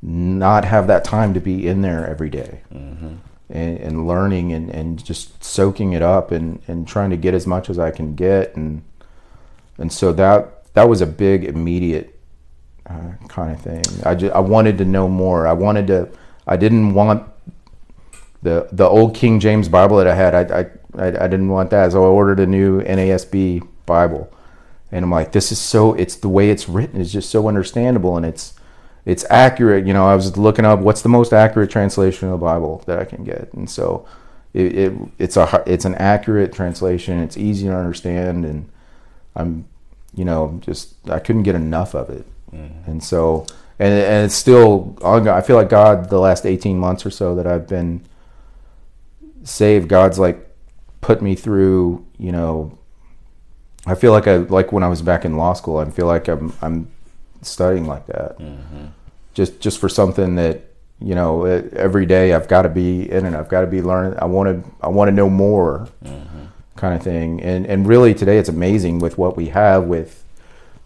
[0.02, 2.62] not have that time to be in there every day.
[2.72, 3.16] Mm-hmm
[3.50, 7.46] and, and learning and, and just soaking it up and, and trying to get as
[7.46, 8.82] much as I can get and
[9.78, 12.18] and so that that was a big immediate
[12.86, 13.82] uh, kind of thing.
[14.04, 15.46] I just, I wanted to know more.
[15.46, 16.08] I wanted to.
[16.46, 17.26] I didn't want
[18.42, 20.34] the the old King James Bible that I had.
[20.34, 24.32] I I, I didn't want that, so I ordered a new NASB Bible,
[24.92, 25.94] and I'm like, this is so.
[25.94, 28.54] It's the way it's written is just so understandable, and it's
[29.04, 29.86] it's accurate.
[29.86, 32.98] You know, I was looking up what's the most accurate translation of the Bible that
[32.98, 34.06] I can get, and so
[34.52, 37.20] it, it it's a it's an accurate translation.
[37.20, 38.68] It's easy to understand, and
[39.34, 39.66] I'm
[40.14, 42.90] you know just I couldn't get enough of it, mm-hmm.
[42.90, 43.46] and so
[43.78, 47.46] and and it's still I feel like God the last eighteen months or so that
[47.46, 48.02] I've been
[49.42, 49.88] saved.
[49.88, 50.48] God's like
[51.00, 52.04] put me through.
[52.18, 52.78] You know,
[53.86, 55.78] I feel like I like when I was back in law school.
[55.78, 56.90] I feel like I'm I'm
[57.42, 58.38] studying like that.
[58.38, 58.86] Mm-hmm.
[59.34, 60.64] Just just for something that
[61.00, 64.18] you know every day I've got to be in and I've got to be learning.
[64.18, 66.44] I want to I want to know more, mm-hmm.
[66.76, 67.40] kind of thing.
[67.42, 70.24] And and really today it's amazing with what we have with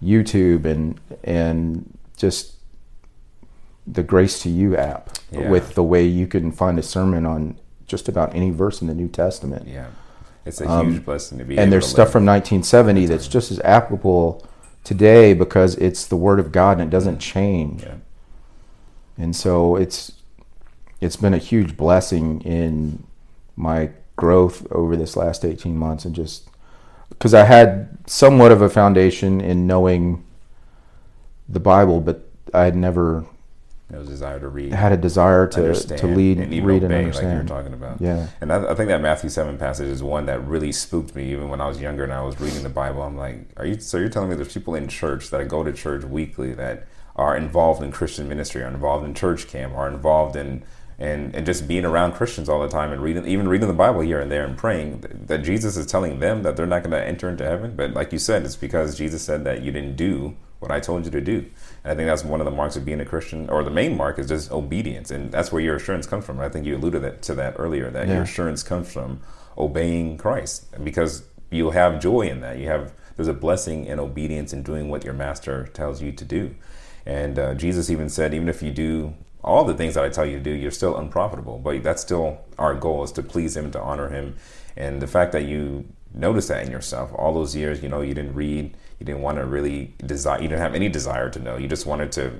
[0.03, 2.55] YouTube and and just
[3.87, 5.51] the Grace to You app yeah.
[5.51, 8.95] with the way you can find a sermon on just about any verse in the
[8.95, 9.69] New Testament.
[9.69, 9.89] Yeah,
[10.47, 11.59] it's a huge um, blessing to be.
[11.59, 14.47] And there's stuff from 1970 that's just as applicable
[14.83, 17.83] today because it's the Word of God and it doesn't change.
[17.83, 17.97] Yeah.
[19.17, 20.13] And so it's
[21.01, 23.05] it's been a huge blessing in
[23.57, 26.49] my growth over this last 18 months and just
[27.09, 30.25] because I had somewhat of a foundation in knowing
[31.49, 33.25] the Bible, but I had never
[33.95, 34.73] no desire to read.
[34.73, 37.29] Had a desire to to lead, and even read obey, and understand.
[37.29, 38.01] Like you were talking about.
[38.01, 38.29] Yeah.
[38.41, 41.31] And I, I, think that Matthew seven passage is one that really spooked me.
[41.33, 43.79] Even when I was younger and I was reading the Bible, I'm like, are you?
[43.81, 46.87] So you're telling me there's people in church that I go to church weekly that
[47.17, 50.65] are involved in Christian ministry, are involved in church camp, are involved in
[50.99, 54.01] and, and just being around Christians all the time and reading, even reading the Bible
[54.01, 57.05] here and there and praying that Jesus is telling them that they're not going to
[57.05, 57.75] enter into heaven.
[57.75, 61.05] But like you said, it's because Jesus said that you didn't do what I told
[61.05, 61.47] you to do.
[61.85, 63.97] And I think that's one of the marks of being a Christian, or the main
[63.97, 65.11] mark is just obedience.
[65.11, 66.41] And that's where your assurance comes from.
[66.41, 68.15] I think you alluded to that earlier, that yeah.
[68.15, 69.21] your assurance comes from
[69.57, 72.59] obeying Christ because you'll have joy in that.
[72.59, 76.25] You have, there's a blessing in obedience and doing what your master tells you to
[76.25, 76.55] do.
[77.07, 80.25] And uh, Jesus even said, even if you do all the things that I tell
[80.25, 81.59] you to do, you're still unprofitable.
[81.59, 84.37] But that's still our goal is to please Him, to honor Him.
[84.75, 88.15] And the fact that you notice that in yourself all those years, you know, you
[88.15, 91.57] didn't read, you didn't want to really desire, you didn't have any desire to know.
[91.57, 92.33] You just wanted to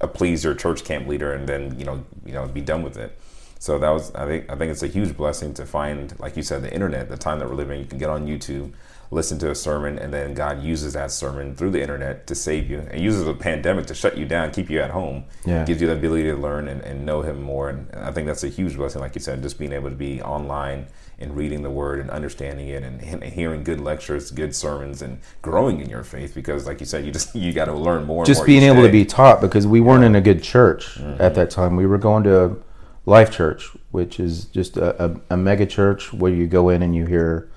[0.00, 2.96] uh, please your church camp leader and then, you know, you know, be done with
[2.96, 3.18] it.
[3.60, 6.42] So that was, I think, I think it's a huge blessing to find, like you
[6.42, 7.80] said, the internet, the time that we're living.
[7.80, 8.72] You can get on YouTube
[9.10, 12.70] listen to a sermon, and then God uses that sermon through the internet to save
[12.70, 15.64] you, and uses a pandemic to shut you down, keep you at home, yeah.
[15.64, 17.70] gives you the ability to learn and, and know Him more.
[17.70, 20.20] And I think that's a huge blessing, like you said, just being able to be
[20.22, 20.86] online
[21.18, 25.20] and reading the Word and understanding it, and, and hearing good lectures, good sermons, and
[25.42, 26.34] growing in your faith.
[26.34, 28.24] Because, like you said, you just you got to learn more.
[28.24, 28.86] Just more being able day.
[28.86, 31.20] to be taught, because we weren't in a good church mm-hmm.
[31.20, 31.76] at that time.
[31.76, 32.62] We were going to
[33.06, 36.94] Life Church, which is just a, a, a mega church where you go in and
[36.94, 37.50] you hear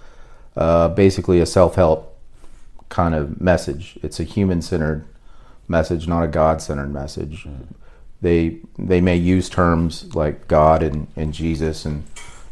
[0.55, 2.19] uh, basically a self help
[2.89, 3.97] kind of message.
[4.01, 5.05] It's a human centered
[5.67, 7.43] message, not a God centered message.
[7.43, 7.67] Mm.
[8.21, 12.03] They they may use terms like God and, and Jesus and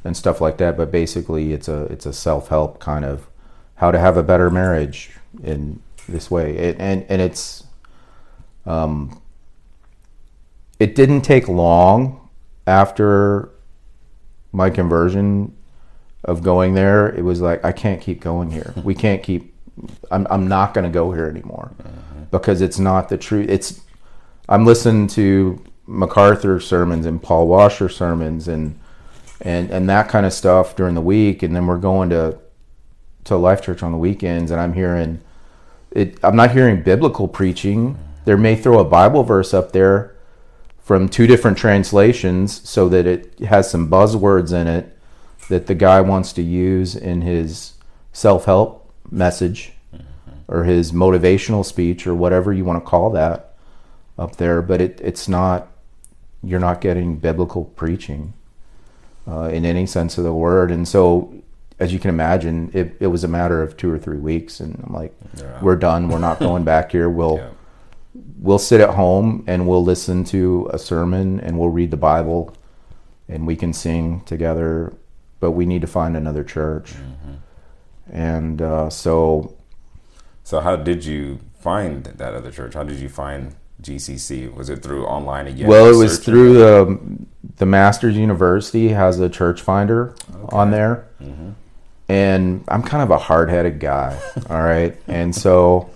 [0.04, 3.28] and stuff like that, but basically it's a it's a self help kind of
[3.76, 5.12] how to have a better marriage
[5.44, 6.56] in this way.
[6.56, 7.64] It, and and it's
[8.66, 9.22] um,
[10.80, 12.30] it didn't take long
[12.66, 13.50] after
[14.52, 15.56] my conversion
[16.24, 18.74] of going there, it was like I can't keep going here.
[18.84, 19.54] We can't keep.
[20.12, 22.24] I'm I'm not going to go here anymore mm-hmm.
[22.32, 23.50] because it's not the truth.
[23.50, 23.82] It's
[24.48, 28.80] I'm listening to MacArthur sermons and Paul Washer sermons and
[29.42, 32.38] and and that kind of stuff during the week, and then we're going to
[33.26, 35.22] to Life Church on the weekends, and I'm hearing
[35.92, 36.20] it.
[36.24, 37.98] I'm not hearing biblical preaching.
[38.26, 40.16] There may throw a Bible verse up there
[40.80, 44.98] from two different translations so that it has some buzzwords in it
[45.48, 47.74] that the guy wants to use in his
[48.12, 50.04] self help message mm-hmm.
[50.48, 53.56] or his motivational speech or whatever you want to call that
[54.18, 54.62] up there.
[54.62, 55.68] But it, it's not,
[56.44, 58.34] you're not getting biblical preaching
[59.28, 60.72] uh, in any sense of the word.
[60.72, 61.34] And so,
[61.80, 64.60] as you can imagine, it, it was a matter of two or three weeks.
[64.60, 65.62] And I'm like, yeah.
[65.62, 66.10] we're done.
[66.10, 67.10] We're not going back here.
[67.20, 67.38] We'll.
[67.38, 67.50] Yeah.
[68.40, 72.56] We'll sit at home and we'll listen to a sermon and we'll read the Bible
[73.28, 74.94] and we can sing together
[75.40, 76.94] but we need to find another church.
[76.94, 77.34] Mm-hmm.
[78.12, 79.56] And uh, so.
[80.44, 82.74] So, how did you find that other church?
[82.74, 84.54] How did you find GCC?
[84.54, 85.68] Was it through online again?
[85.68, 87.00] Well, it was through the
[87.58, 90.56] the Masters University has a church finder okay.
[90.56, 91.52] on there, mm-hmm.
[92.08, 94.20] and I'm kind of a hard headed guy.
[94.50, 95.90] all right, and so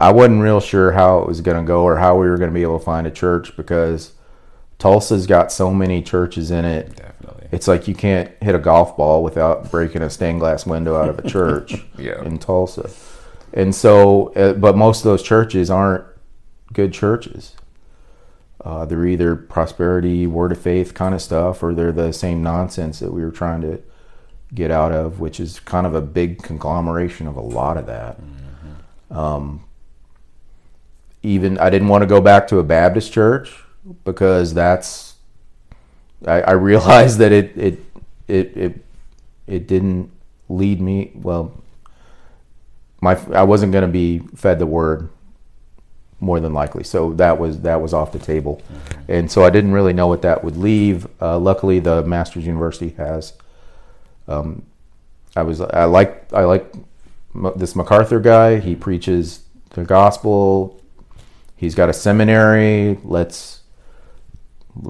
[0.00, 2.50] I wasn't real sure how it was going to go or how we were going
[2.50, 4.12] to be able to find a church because
[4.78, 6.96] Tulsa's got so many churches in it.
[6.96, 7.48] Definitely.
[7.52, 11.08] It's like you can't hit a golf ball without breaking a stained glass window out
[11.08, 12.22] of a church yeah.
[12.22, 12.90] in Tulsa.
[13.54, 16.04] And so, uh, but most of those churches aren't
[16.72, 17.54] good churches.
[18.64, 22.98] Uh, they're either prosperity, word of faith kind of stuff, or they're the same nonsense
[22.98, 23.80] that we were trying to
[24.54, 28.20] get out of, which is kind of a big conglomeration of a lot of that.
[28.20, 29.18] Mm-hmm.
[29.18, 29.64] Um,
[31.22, 33.54] even I didn't want to go back to a Baptist church
[34.04, 35.14] because that's
[36.26, 37.80] I, I realized that it it
[38.28, 38.84] it it
[39.46, 40.10] it didn't
[40.48, 41.52] lead me well.
[43.00, 45.10] My I wasn't going to be fed the word
[46.20, 49.12] more than likely, so that was that was off the table, mm-hmm.
[49.12, 51.06] and so I didn't really know what that would leave.
[51.20, 53.34] Uh, luckily, the Masters University has.
[54.28, 54.64] Um,
[55.36, 56.72] I was I like I like
[57.56, 58.58] this MacArthur guy.
[58.58, 60.82] He preaches the gospel.
[61.56, 62.98] He's got a seminary.
[63.04, 63.62] Let's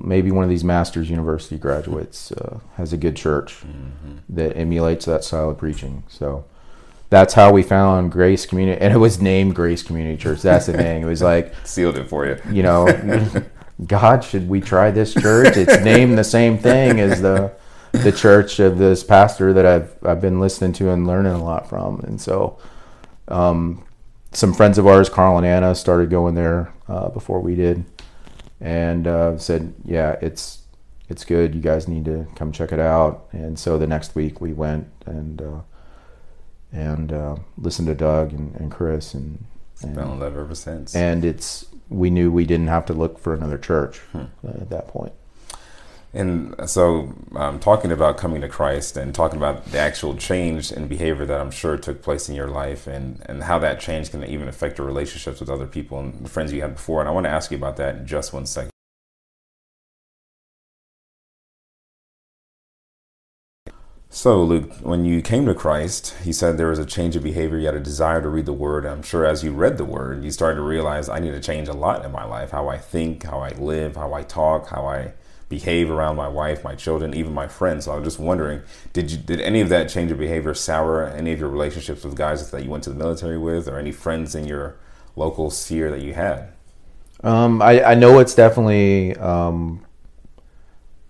[0.02, 4.16] maybe one of these master's university graduates uh, has a good church mm-hmm.
[4.28, 6.02] that emulates that style of preaching.
[6.08, 6.44] So
[7.08, 10.42] that's how we found Grace Community, and it was named Grace Community Church.
[10.42, 11.02] That's the thing.
[11.02, 12.38] It was like sealed it for you.
[12.50, 13.44] You know,
[13.86, 15.56] God, should we try this church?
[15.56, 17.52] It's named the same thing as the
[17.92, 21.68] the church of this pastor that I've I've been listening to and learning a lot
[21.68, 22.58] from, and so.
[23.28, 23.82] Um,
[24.36, 27.84] some friends of ours, Carl and Anna, started going there uh, before we did,
[28.60, 30.62] and uh, said, "Yeah, it's
[31.08, 31.54] it's good.
[31.54, 34.88] You guys need to come check it out." And so the next week we went
[35.06, 35.60] and uh,
[36.72, 39.44] and uh, listened to Doug and, and Chris and,
[39.82, 40.94] and been in love ever since.
[40.94, 44.24] And it's we knew we didn't have to look for another church hmm.
[44.46, 45.12] at that point.
[46.16, 50.88] And so, um, talking about coming to Christ and talking about the actual change in
[50.88, 54.24] behavior that I'm sure took place in your life, and, and how that change can
[54.24, 57.00] even affect your relationships with other people and the friends you had before.
[57.00, 58.70] And I want to ask you about that in just one second.
[64.16, 67.58] So, Luke, when you came to Christ, he said there was a change of behavior.
[67.58, 68.86] You had a desire to read the Word.
[68.86, 71.68] I'm sure as you read the Word, you started to realize I need to change
[71.68, 74.86] a lot in my life how I think, how I live, how I talk, how
[74.86, 75.12] I
[75.50, 77.84] behave around my wife, my children, even my friends.
[77.84, 78.62] So I was just wondering,
[78.94, 82.16] did you did any of that change of behavior sour any of your relationships with
[82.16, 84.76] guys that you went to the military with, or any friends in your
[85.14, 86.54] local sphere that you had?
[87.22, 89.84] Um, I, I know it's definitely um,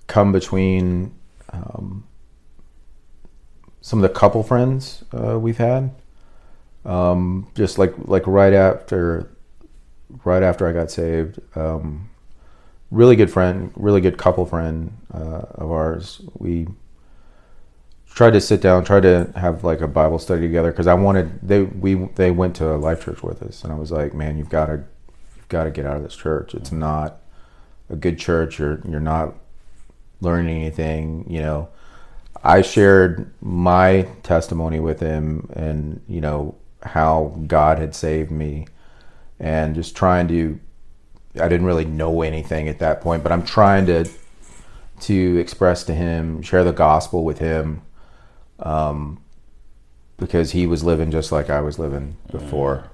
[0.08, 1.14] come between
[1.52, 2.02] um,
[3.86, 5.94] some of the couple friends uh, we've had.
[6.84, 9.30] Um, just like like right after
[10.24, 11.38] right after I got saved.
[11.54, 12.10] Um,
[12.90, 16.20] really good friend, really good couple friend uh, of ours.
[16.36, 16.66] We
[18.10, 21.38] tried to sit down, tried to have like a Bible study together because I wanted
[21.40, 24.36] they we they went to a life church with us, and I was like, man,
[24.36, 24.82] you've got to
[25.36, 26.56] you've got to get out of this church.
[26.56, 27.20] It's not
[27.88, 28.58] a good church.
[28.58, 29.36] You're you're not
[30.20, 31.24] learning anything.
[31.28, 31.68] You know,
[32.46, 38.68] I shared my testimony with him, and you know how God had saved me,
[39.40, 40.60] and just trying to
[41.40, 44.08] I didn't really know anything at that point, but I'm trying to
[45.00, 47.82] to express to him, share the gospel with him,
[48.60, 49.20] um,
[50.16, 52.88] because he was living just like I was living before,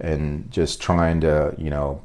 [0.00, 0.12] mm.
[0.12, 2.04] and just trying to, you know.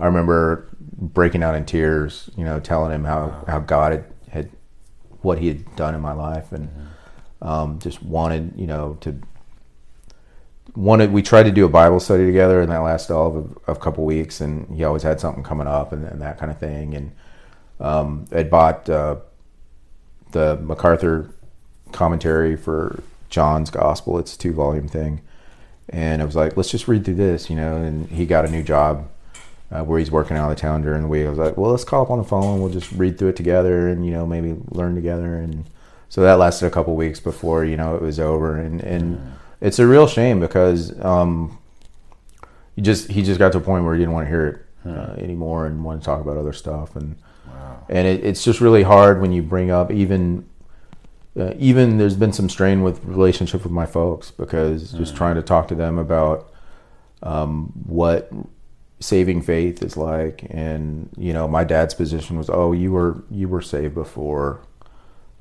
[0.00, 4.50] I remember breaking out in tears, you know, telling him how, how God had, had
[5.22, 7.48] what He had done in my life, and mm-hmm.
[7.48, 9.20] um, just wanted, you know, to
[10.74, 13.72] wanted we tried to do a Bible study together, and that lasted all of a,
[13.72, 14.40] a couple weeks.
[14.40, 16.94] And he always had something coming up and, and that kind of thing.
[16.94, 17.12] And
[17.80, 19.16] um, bought uh,
[20.32, 21.30] the MacArthur
[21.92, 24.18] commentary for John's Gospel.
[24.18, 25.20] It's a two volume thing,
[25.88, 27.76] and I was like, let's just read through this, you know.
[27.76, 29.08] And he got a new job.
[29.70, 31.26] Uh, where he's working out of town during the week.
[31.26, 32.58] I was like, well, let's call up on the phone.
[32.58, 35.36] We'll just read through it together and, you know, maybe learn together.
[35.36, 35.66] And
[36.08, 38.56] so that lasted a couple weeks before, you know, it was over.
[38.56, 41.58] And, and mm it's a real shame because um,
[42.76, 44.88] he just he just got to a point where he didn't want to hear it
[44.88, 47.84] uh, anymore and want to talk about other stuff and wow.
[47.88, 50.48] and it, it's just really hard when you bring up even
[51.38, 55.18] uh, even there's been some strain with relationship with my folks because just hmm.
[55.18, 56.52] trying to talk to them about
[57.22, 58.30] um, what
[59.00, 63.48] saving faith is like and you know my dad's position was oh you were you
[63.48, 64.60] were saved before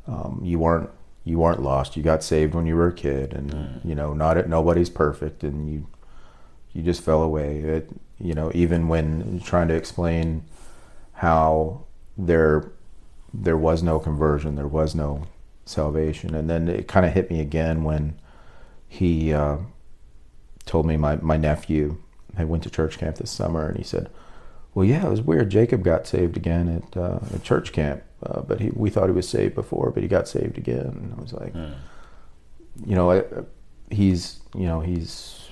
[0.07, 0.89] um, you weren't
[1.27, 1.97] you weren't lost.
[1.97, 3.85] You got saved when you were a kid, and mm.
[3.85, 5.87] you know, not nobody's perfect, and you
[6.73, 7.59] you just fell away.
[7.59, 7.89] It,
[8.19, 10.45] you know, even when trying to explain
[11.13, 11.85] how
[12.17, 12.71] there
[13.33, 15.27] there was no conversion, there was no
[15.65, 18.17] salvation, and then it kind of hit me again when
[18.87, 19.57] he uh,
[20.65, 21.97] told me my my nephew
[22.37, 24.09] had went to church camp this summer, and he said,
[24.73, 25.49] "Well, yeah, it was weird.
[25.49, 29.11] Jacob got saved again at uh, at church camp." Uh, but he, we thought he
[29.11, 30.85] was saved before, but he got saved again.
[30.85, 31.73] And I was like, hmm.
[32.85, 33.23] you know, I,
[33.91, 35.49] he's, you know, he's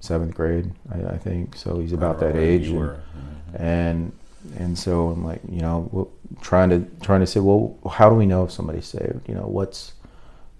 [0.00, 1.56] seventh grade, I, I think.
[1.56, 2.68] So he's about that age.
[2.68, 3.56] And, mm-hmm.
[3.56, 4.12] and,
[4.58, 8.26] and so I'm like, you know, trying to trying to say, well, how do we
[8.26, 9.28] know if somebody's saved?
[9.28, 9.94] You know, what's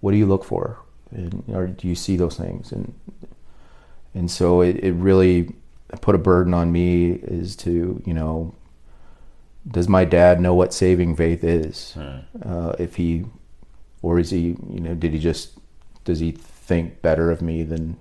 [0.00, 0.78] what do you look for,
[1.10, 2.72] and, or do you see those things?
[2.72, 2.92] And
[4.16, 5.54] and so it, it really
[6.00, 8.54] put a burden on me is to you know
[9.70, 11.92] does my dad know what saving faith is?
[11.92, 12.18] Hmm.
[12.44, 13.24] Uh, if he,
[14.02, 15.58] or is he, you know, did he just,
[16.04, 17.96] does he think better of me than,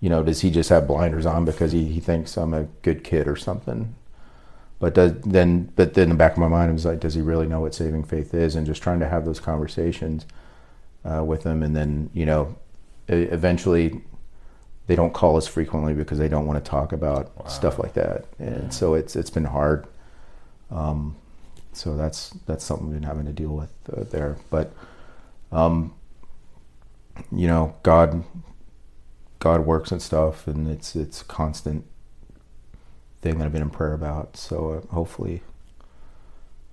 [0.00, 3.02] you know, does he just have blinders on because he, he thinks I'm a good
[3.02, 3.94] kid or something?
[4.78, 7.14] But does, then, but then in the back of my mind, I was like, does
[7.14, 8.54] he really know what saving faith is?
[8.54, 10.24] And just trying to have those conversations
[11.04, 12.54] uh, with him, and then, you know,
[13.08, 14.02] eventually
[14.88, 17.46] they don't call us frequently because they don't want to talk about wow.
[17.46, 18.68] stuff like that, and yeah.
[18.70, 19.86] so it's it's been hard.
[20.70, 21.14] Um,
[21.74, 24.38] so that's that's something we've been having to deal with uh, there.
[24.50, 24.72] But
[25.52, 25.94] um,
[27.30, 28.24] you know, God
[29.38, 31.84] God works and stuff, and it's it's a constant
[33.20, 34.38] thing that I've been in prayer about.
[34.38, 35.42] So uh, hopefully,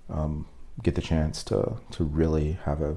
[0.10, 0.48] um,
[0.82, 2.96] get the chance to to really have a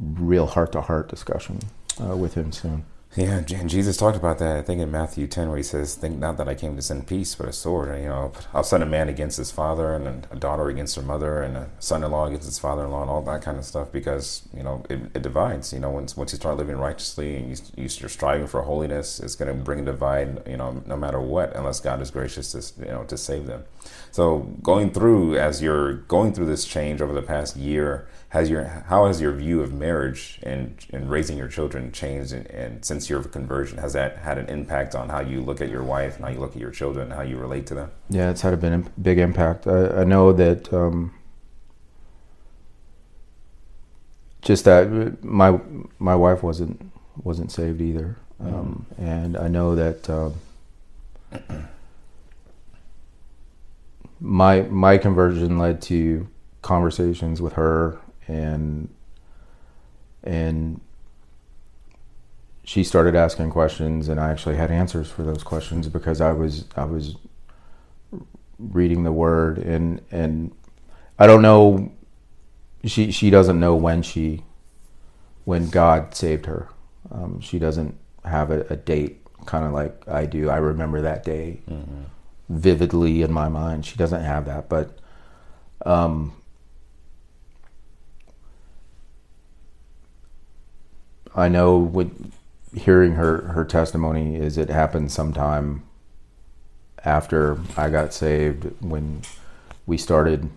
[0.00, 1.58] real heart to heart discussion
[2.00, 2.84] uh, with him soon.
[3.14, 4.56] Yeah, and Jesus talked about that.
[4.56, 7.06] I think in Matthew ten, where he says, "Think not that I came to send
[7.06, 10.26] peace, but a sword." And, you know, I'll send a man against his father, and
[10.30, 13.58] a daughter against her mother, and a son-in-law against his father-in-law, and all that kind
[13.58, 13.92] of stuff.
[13.92, 15.74] Because you know, it, it divides.
[15.74, 19.34] You know, once once you start living righteously and you, you're striving for holiness, it's
[19.34, 20.48] going to bring a divide.
[20.48, 23.64] You know, no matter what, unless God is gracious to you know to save them.
[24.10, 28.64] So going through as you're going through this change over the past year has your
[28.64, 33.10] how has your view of marriage and and raising your children changed and, and, since
[33.10, 33.76] your conversion?
[33.76, 36.40] Has that had an impact on how you look at your wife and how you
[36.40, 37.90] look at your children and how you relate to them?
[38.08, 39.66] Yeah it's had a big, big impact.
[39.66, 41.12] I, I know that um,
[44.40, 45.60] just that my
[45.98, 46.90] my wife wasn't
[47.22, 48.16] wasn't saved either.
[48.42, 48.54] Mm-hmm.
[48.54, 50.34] um, and I know that um,
[54.20, 56.26] my my conversion led to
[56.62, 57.98] conversations with her
[58.32, 58.88] and
[60.24, 60.80] and
[62.64, 66.64] she started asking questions and I actually had answers for those questions because I was
[66.76, 67.16] I was
[68.58, 70.52] reading the word and and
[71.18, 71.92] I don't know
[72.84, 74.44] she she doesn't know when she
[75.44, 76.68] when God saved her.
[77.10, 80.48] Um, she doesn't have a, a date kind of like I do.
[80.48, 82.04] I remember that day mm-hmm.
[82.48, 83.84] vividly in my mind.
[83.84, 84.98] She doesn't have that but
[85.84, 86.32] um,
[91.34, 92.32] I know with
[92.74, 95.82] hearing her her testimony is it happened sometime
[97.04, 99.22] after I got saved when
[99.86, 100.48] we started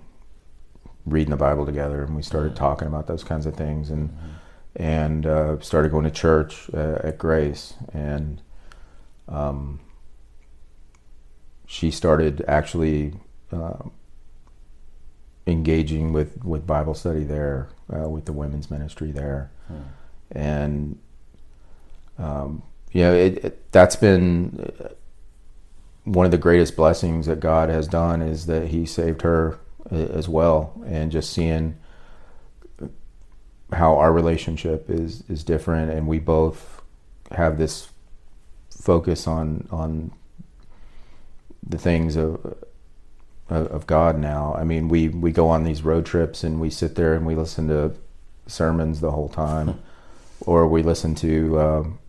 [1.06, 4.84] reading the Bible together and we started talking about those kinds of things and mm-hmm.
[4.84, 8.42] and uh, started going to church uh, at Grace and
[9.28, 9.80] um,
[11.68, 13.14] she started actually
[13.52, 13.84] uh,
[15.48, 19.52] engaging with, with Bible study there uh, with the women's ministry there.
[19.72, 19.84] Mm
[20.36, 21.00] and
[22.18, 22.62] um,
[22.92, 24.72] you know it, it, that's been
[26.04, 29.60] one of the greatest blessings that God has done is that He saved her
[29.92, 31.78] as well, and just seeing
[33.74, 36.82] how our relationship is is different, and we both
[37.32, 37.90] have this
[38.70, 40.12] focus on on
[41.68, 42.56] the things of
[43.50, 44.56] of God now.
[44.58, 47.36] I mean, we we go on these road trips and we sit there and we
[47.36, 47.94] listen to
[48.48, 49.80] sermons the whole time
[50.42, 52.00] or we listen to um,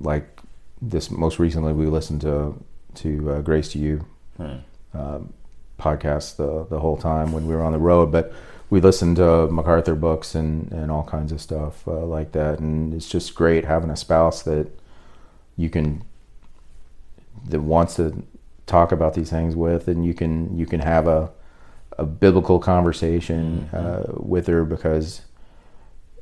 [0.00, 0.40] like
[0.80, 2.54] this most recently we listened to
[2.94, 4.06] to uh, Grace to You
[4.36, 4.56] hmm.
[4.94, 5.32] um,
[5.78, 8.32] podcast the the whole time when we were on the road, but
[8.70, 12.94] we listened to MacArthur books and and all kinds of stuff uh, like that, and
[12.94, 14.68] it's just great having a spouse that
[15.56, 16.02] you can
[17.46, 18.22] that wants to
[18.66, 21.30] talk about these things with, and you can you can have a
[21.98, 23.76] a biblical conversation mm-hmm.
[23.76, 25.22] uh, with her because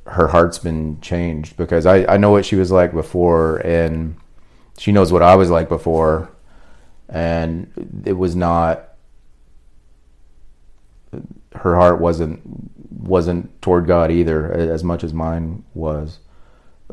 [0.05, 4.15] her heart's been changed because I, I know what she was like before and
[4.77, 6.29] she knows what I was like before.
[7.09, 8.89] And it was not
[11.55, 12.41] her heart wasn't
[12.91, 16.19] wasn't toward God either as much as mine was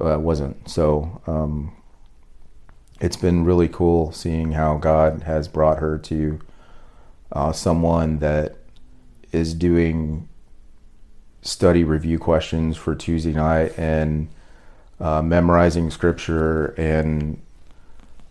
[0.01, 0.69] uh, wasn't.
[0.69, 1.73] So um,
[3.01, 6.41] it's been really cool seeing how God has brought her to
[7.33, 8.57] uh, someone that
[9.33, 10.29] is doing
[11.43, 14.29] study review questions for Tuesday night and
[15.01, 17.41] uh, memorizing scripture and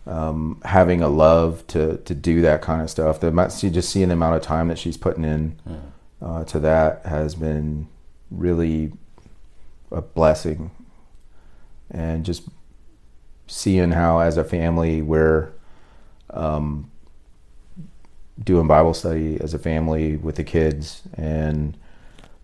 [0.06, 3.20] um, having a love to to do that kind of stuff.
[3.20, 3.30] The
[3.70, 5.58] just seeing the amount of time that she's putting in
[6.22, 7.88] uh, to that has been
[8.30, 8.92] really
[9.90, 10.70] a blessing,
[11.90, 12.48] and just
[13.46, 15.50] seeing how as a family we're
[16.30, 16.90] um,
[18.42, 21.76] doing Bible study as a family with the kids and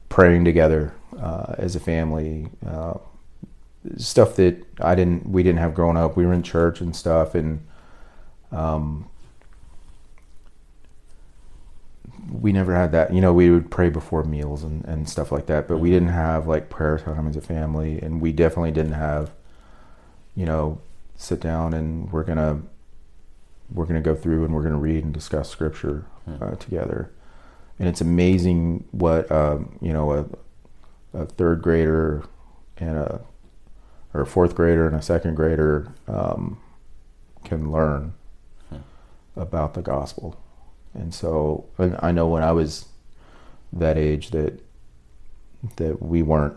[0.08, 2.48] praying together uh, as a family.
[2.66, 2.94] Uh,
[3.96, 6.16] stuff that I didn't, we didn't have growing up.
[6.16, 7.64] We were in church and stuff, and
[8.52, 9.08] um,
[12.30, 13.12] we never had that.
[13.12, 16.08] You know, we would pray before meals and, and stuff like that, but we didn't
[16.08, 19.30] have like prayer time as a family, and we definitely didn't have,
[20.34, 20.80] you know,
[21.16, 22.60] sit down and we're gonna
[23.72, 26.42] we're gonna go through and we're gonna read and discuss scripture hmm.
[26.42, 27.10] uh, together
[27.78, 32.24] and it's amazing what um, you know a, a, third grader
[32.78, 33.20] and a
[34.14, 36.58] or a fourth grader and a second grader um,
[37.44, 38.14] can learn
[38.70, 38.78] hmm.
[39.36, 40.40] about the gospel.
[40.94, 42.86] And so and I know when I was
[43.72, 44.60] that age that
[45.76, 46.56] that we weren't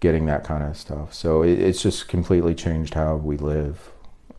[0.00, 1.14] getting that kind of stuff.
[1.14, 3.90] So it, it's just completely changed how we live.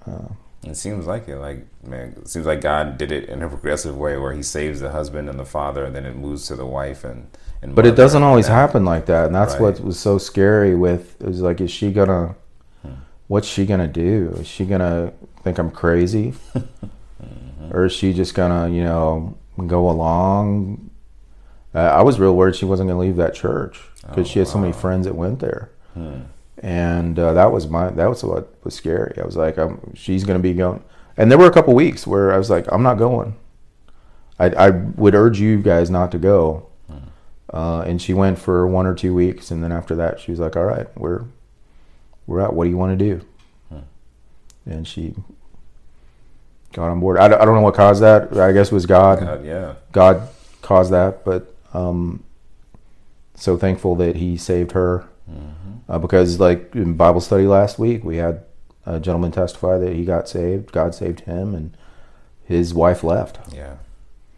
[0.05, 0.33] Uh,
[0.65, 1.37] it seems like it.
[1.37, 4.79] Like man, it seems like God did it in a progressive way, where He saves
[4.79, 7.27] the husband and the father, and then it moves to the wife and.
[7.61, 9.61] and but it doesn't always happen like that, and that's right.
[9.61, 10.75] what was so scary.
[10.75, 12.35] With it was like, is she gonna?
[12.81, 12.93] Hmm.
[13.27, 14.35] What's she gonna do?
[14.37, 17.71] Is she gonna think I'm crazy, mm-hmm.
[17.71, 19.37] or is she just gonna, you know,
[19.67, 20.89] go along?
[21.75, 24.47] Uh, I was real worried she wasn't gonna leave that church because oh, she had
[24.47, 25.71] so many friends that went there.
[25.93, 26.21] Hmm
[26.63, 29.13] and uh, that was my that was what was scary.
[29.21, 30.81] I was like, I'm, she's going to be going,
[31.17, 33.35] and there were a couple weeks where I was like, I'm not going.
[34.39, 36.67] I, I would urge you guys not to go.
[36.87, 37.55] Hmm.
[37.55, 40.39] Uh, and she went for one or two weeks, and then after that, she was
[40.39, 41.25] like, "All right, we're
[42.25, 42.53] we're out.
[42.53, 43.25] What do you want to do?"
[43.67, 43.79] Hmm.
[44.65, 45.15] And she
[46.71, 47.17] got on board.
[47.17, 48.35] I, I don't know what caused that.
[48.37, 49.19] I guess it was God.
[49.19, 49.75] God, yeah.
[49.91, 50.29] God
[50.61, 52.23] caused that, but um,
[53.35, 55.09] so thankful that He saved her.
[55.29, 58.43] Mm-hmm uh, because like in Bible study last week, we had
[58.85, 61.75] a gentleman testify that he got saved, God saved him, and
[62.43, 63.39] his wife left.
[63.53, 63.77] Yeah.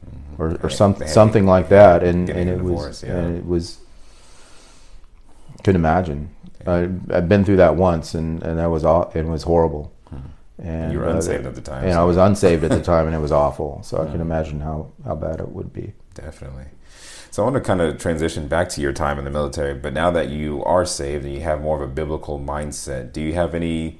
[0.06, 0.42] Mm-hmm.
[0.42, 3.18] Or, or some, something like that, and, and it divorce, was yeah.
[3.18, 3.80] and it was
[5.64, 6.30] couldn't imagine.
[6.62, 6.74] Yeah.
[6.74, 8.84] I, I've been through that once, and, and that was
[9.16, 9.94] it was horrible.
[10.14, 10.68] Mm-hmm.
[10.68, 12.02] And you were unsaved uh, at the time, and so.
[12.02, 13.82] I was unsaved at the time, and it was awful.
[13.84, 14.02] So.
[14.02, 15.94] I can imagine how how bad it would be.
[16.14, 16.66] Definitely.
[17.36, 19.92] So I want to kind of transition back to your time in the military, but
[19.92, 23.34] now that you are saved and you have more of a biblical mindset, do you
[23.34, 24.00] have any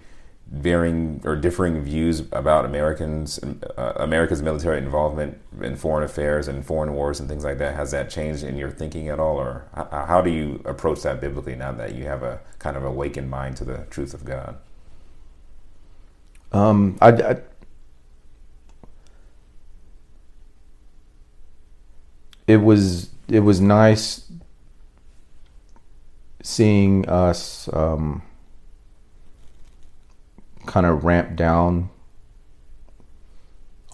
[0.50, 3.38] varying or differing views about Americans,
[3.78, 7.76] uh, America's military involvement in foreign affairs and foreign wars and things like that?
[7.76, 11.58] Has that changed in your thinking at all, or how do you approach that biblically
[11.58, 14.58] now that you have a kind of awakened mind to the truth of God?
[16.54, 17.38] Um, I, I
[22.48, 24.32] it was it was nice
[26.42, 28.22] seeing us um,
[30.66, 31.90] kind of ramp down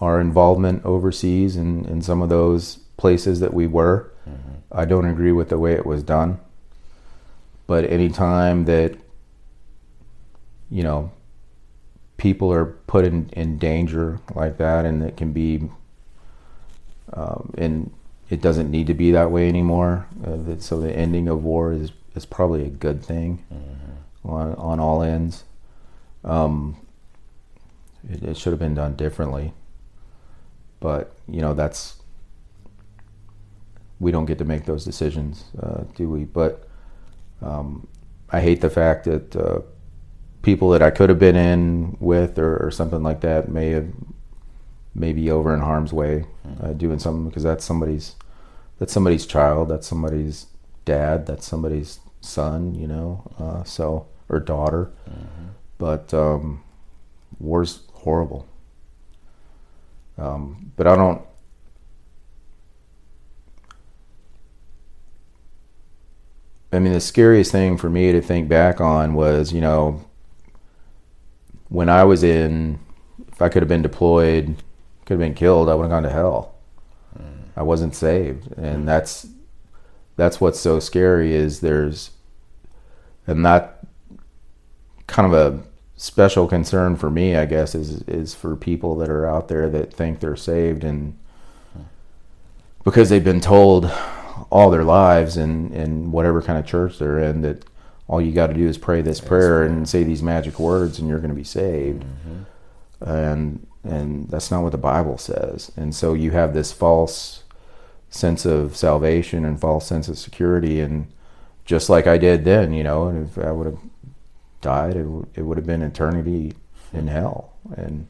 [0.00, 4.12] our involvement overseas in, in some of those places that we were.
[4.28, 4.50] Mm-hmm.
[4.70, 6.40] I don't agree with the way it was done.
[7.66, 8.98] But anytime that,
[10.70, 11.12] you know,
[12.16, 15.70] people are put in, in danger like that and it can be
[17.12, 17.90] um, in
[18.32, 20.06] it doesn't need to be that way anymore.
[20.24, 24.30] Uh, so the ending of war is is probably a good thing mm-hmm.
[24.30, 25.44] on on all ends.
[26.24, 26.78] Um,
[28.08, 29.52] it, it should have been done differently,
[30.80, 32.00] but you know that's
[34.00, 36.24] we don't get to make those decisions, uh, do we?
[36.24, 36.66] But
[37.42, 37.86] um,
[38.30, 39.60] I hate the fact that uh,
[40.40, 43.88] people that I could have been in with or, or something like that may have
[44.94, 46.78] maybe over in harm's way uh, mm-hmm.
[46.78, 48.16] doing something because that's somebody's
[48.82, 50.46] that's somebody's child, that's somebody's
[50.84, 54.90] dad, that's somebody's son, you know, uh, so or daughter.
[55.08, 55.46] Mm-hmm.
[55.78, 56.64] But um,
[57.38, 58.48] war's horrible.
[60.18, 61.22] Um, but I don't.
[66.72, 70.04] I mean, the scariest thing for me to think back on was, you know,
[71.68, 72.80] when I was in,
[73.30, 74.56] if I could have been deployed,
[75.06, 76.51] could have been killed, I would have gone to hell.
[77.56, 79.26] I wasn't saved, and that's
[80.16, 82.10] that's what's so scary is there's
[83.26, 83.80] and that
[85.06, 85.62] kind of a
[85.96, 89.92] special concern for me, I guess, is is for people that are out there that
[89.92, 91.18] think they're saved and
[92.84, 93.90] because they've been told
[94.50, 97.64] all their lives and in whatever kind of church they're in that
[98.08, 101.08] all you got to do is pray this prayer and say these magic words and
[101.08, 102.04] you're going to be saved.
[102.04, 103.08] Mm-hmm.
[103.08, 105.72] And and that's not what the Bible says.
[105.76, 107.41] And so you have this false
[108.12, 110.80] sense of salvation and false sense of security.
[110.80, 111.10] And
[111.64, 113.78] just like I did then you know and if I would have
[114.60, 116.54] died it, w- it would have been eternity
[116.92, 117.54] in hell.
[117.76, 118.06] And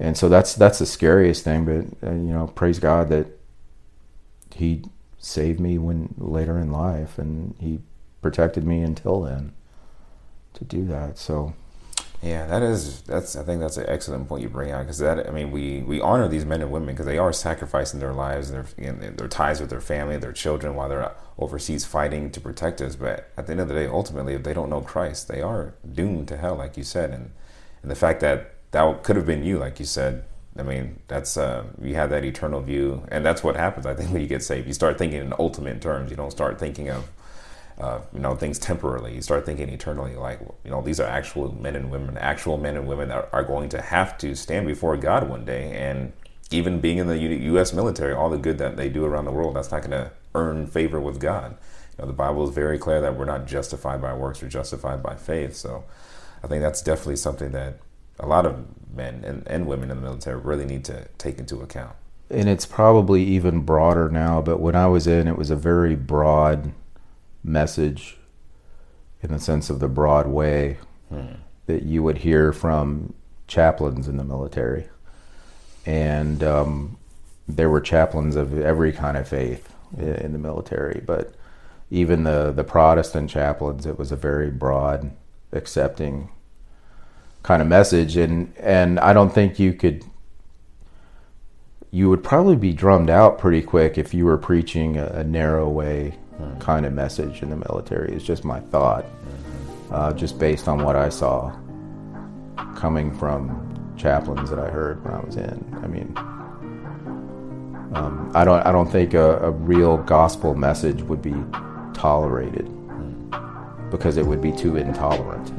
[0.00, 3.26] and so that's that's the scariest thing but uh, you know praise God that
[4.54, 4.82] he
[5.18, 7.80] saved me when later in life and he
[8.20, 9.52] protected me until then
[10.54, 11.18] to do that.
[11.18, 11.54] So
[12.22, 15.26] yeah, that is that's I think that's an excellent point you bring out because that
[15.28, 18.52] I mean we we honor these men and women because they are sacrificing their lives,
[18.52, 22.40] their you know, their ties with their family, their children while they're overseas fighting to
[22.40, 22.94] protect us.
[22.94, 25.74] But at the end of the day, ultimately, if they don't know Christ, they are
[25.92, 27.10] doomed to hell, like you said.
[27.10, 27.32] And
[27.82, 30.24] and the fact that that could have been you, like you said,
[30.56, 33.84] I mean, that's uh, you have that eternal view, and that's what happens.
[33.84, 36.10] I think when you get saved, you start thinking in ultimate terms.
[36.10, 37.08] You don't start thinking of
[37.78, 39.14] uh, you know things temporarily.
[39.14, 40.14] You start thinking eternally.
[40.14, 43.44] Like you know, these are actual men and women, actual men and women that are
[43.44, 45.72] going to have to stand before God one day.
[45.72, 46.12] And
[46.50, 47.72] even being in the U- U.S.
[47.72, 50.66] military, all the good that they do around the world, that's not going to earn
[50.66, 51.56] favor with God.
[51.96, 55.02] You know, the Bible is very clear that we're not justified by works; we're justified
[55.02, 55.56] by faith.
[55.56, 55.84] So,
[56.42, 57.78] I think that's definitely something that
[58.18, 58.64] a lot of
[58.94, 61.96] men and, and women in the military really need to take into account.
[62.30, 65.94] And it's probably even broader now, but when I was in, it was a very
[65.94, 66.72] broad
[67.44, 68.18] message
[69.22, 70.78] in the sense of the broad way
[71.08, 71.34] hmm.
[71.66, 73.14] that you would hear from
[73.46, 74.88] chaplains in the military.
[75.86, 76.98] And um,
[77.48, 81.34] there were chaplains of every kind of faith in the military, but
[81.90, 85.12] even the, the Protestant chaplains, it was a very broad,
[85.52, 86.30] accepting
[87.42, 88.16] kind of message.
[88.16, 90.04] And, and I don't think you could
[91.92, 95.68] you would probably be drummed out pretty quick if you were preaching a, a narrow
[95.68, 96.58] way mm-hmm.
[96.58, 98.14] kind of message in the military.
[98.14, 99.94] Is just my thought, mm-hmm.
[99.94, 101.54] uh, just based on what I saw
[102.76, 105.78] coming from chaplains that I heard when I was in.
[105.82, 106.12] I mean,
[107.94, 111.34] um, I don't I don't think a, a, real gospel message would be
[111.94, 113.90] tolerated mm-hmm.
[113.90, 115.52] because it would be too intolerant.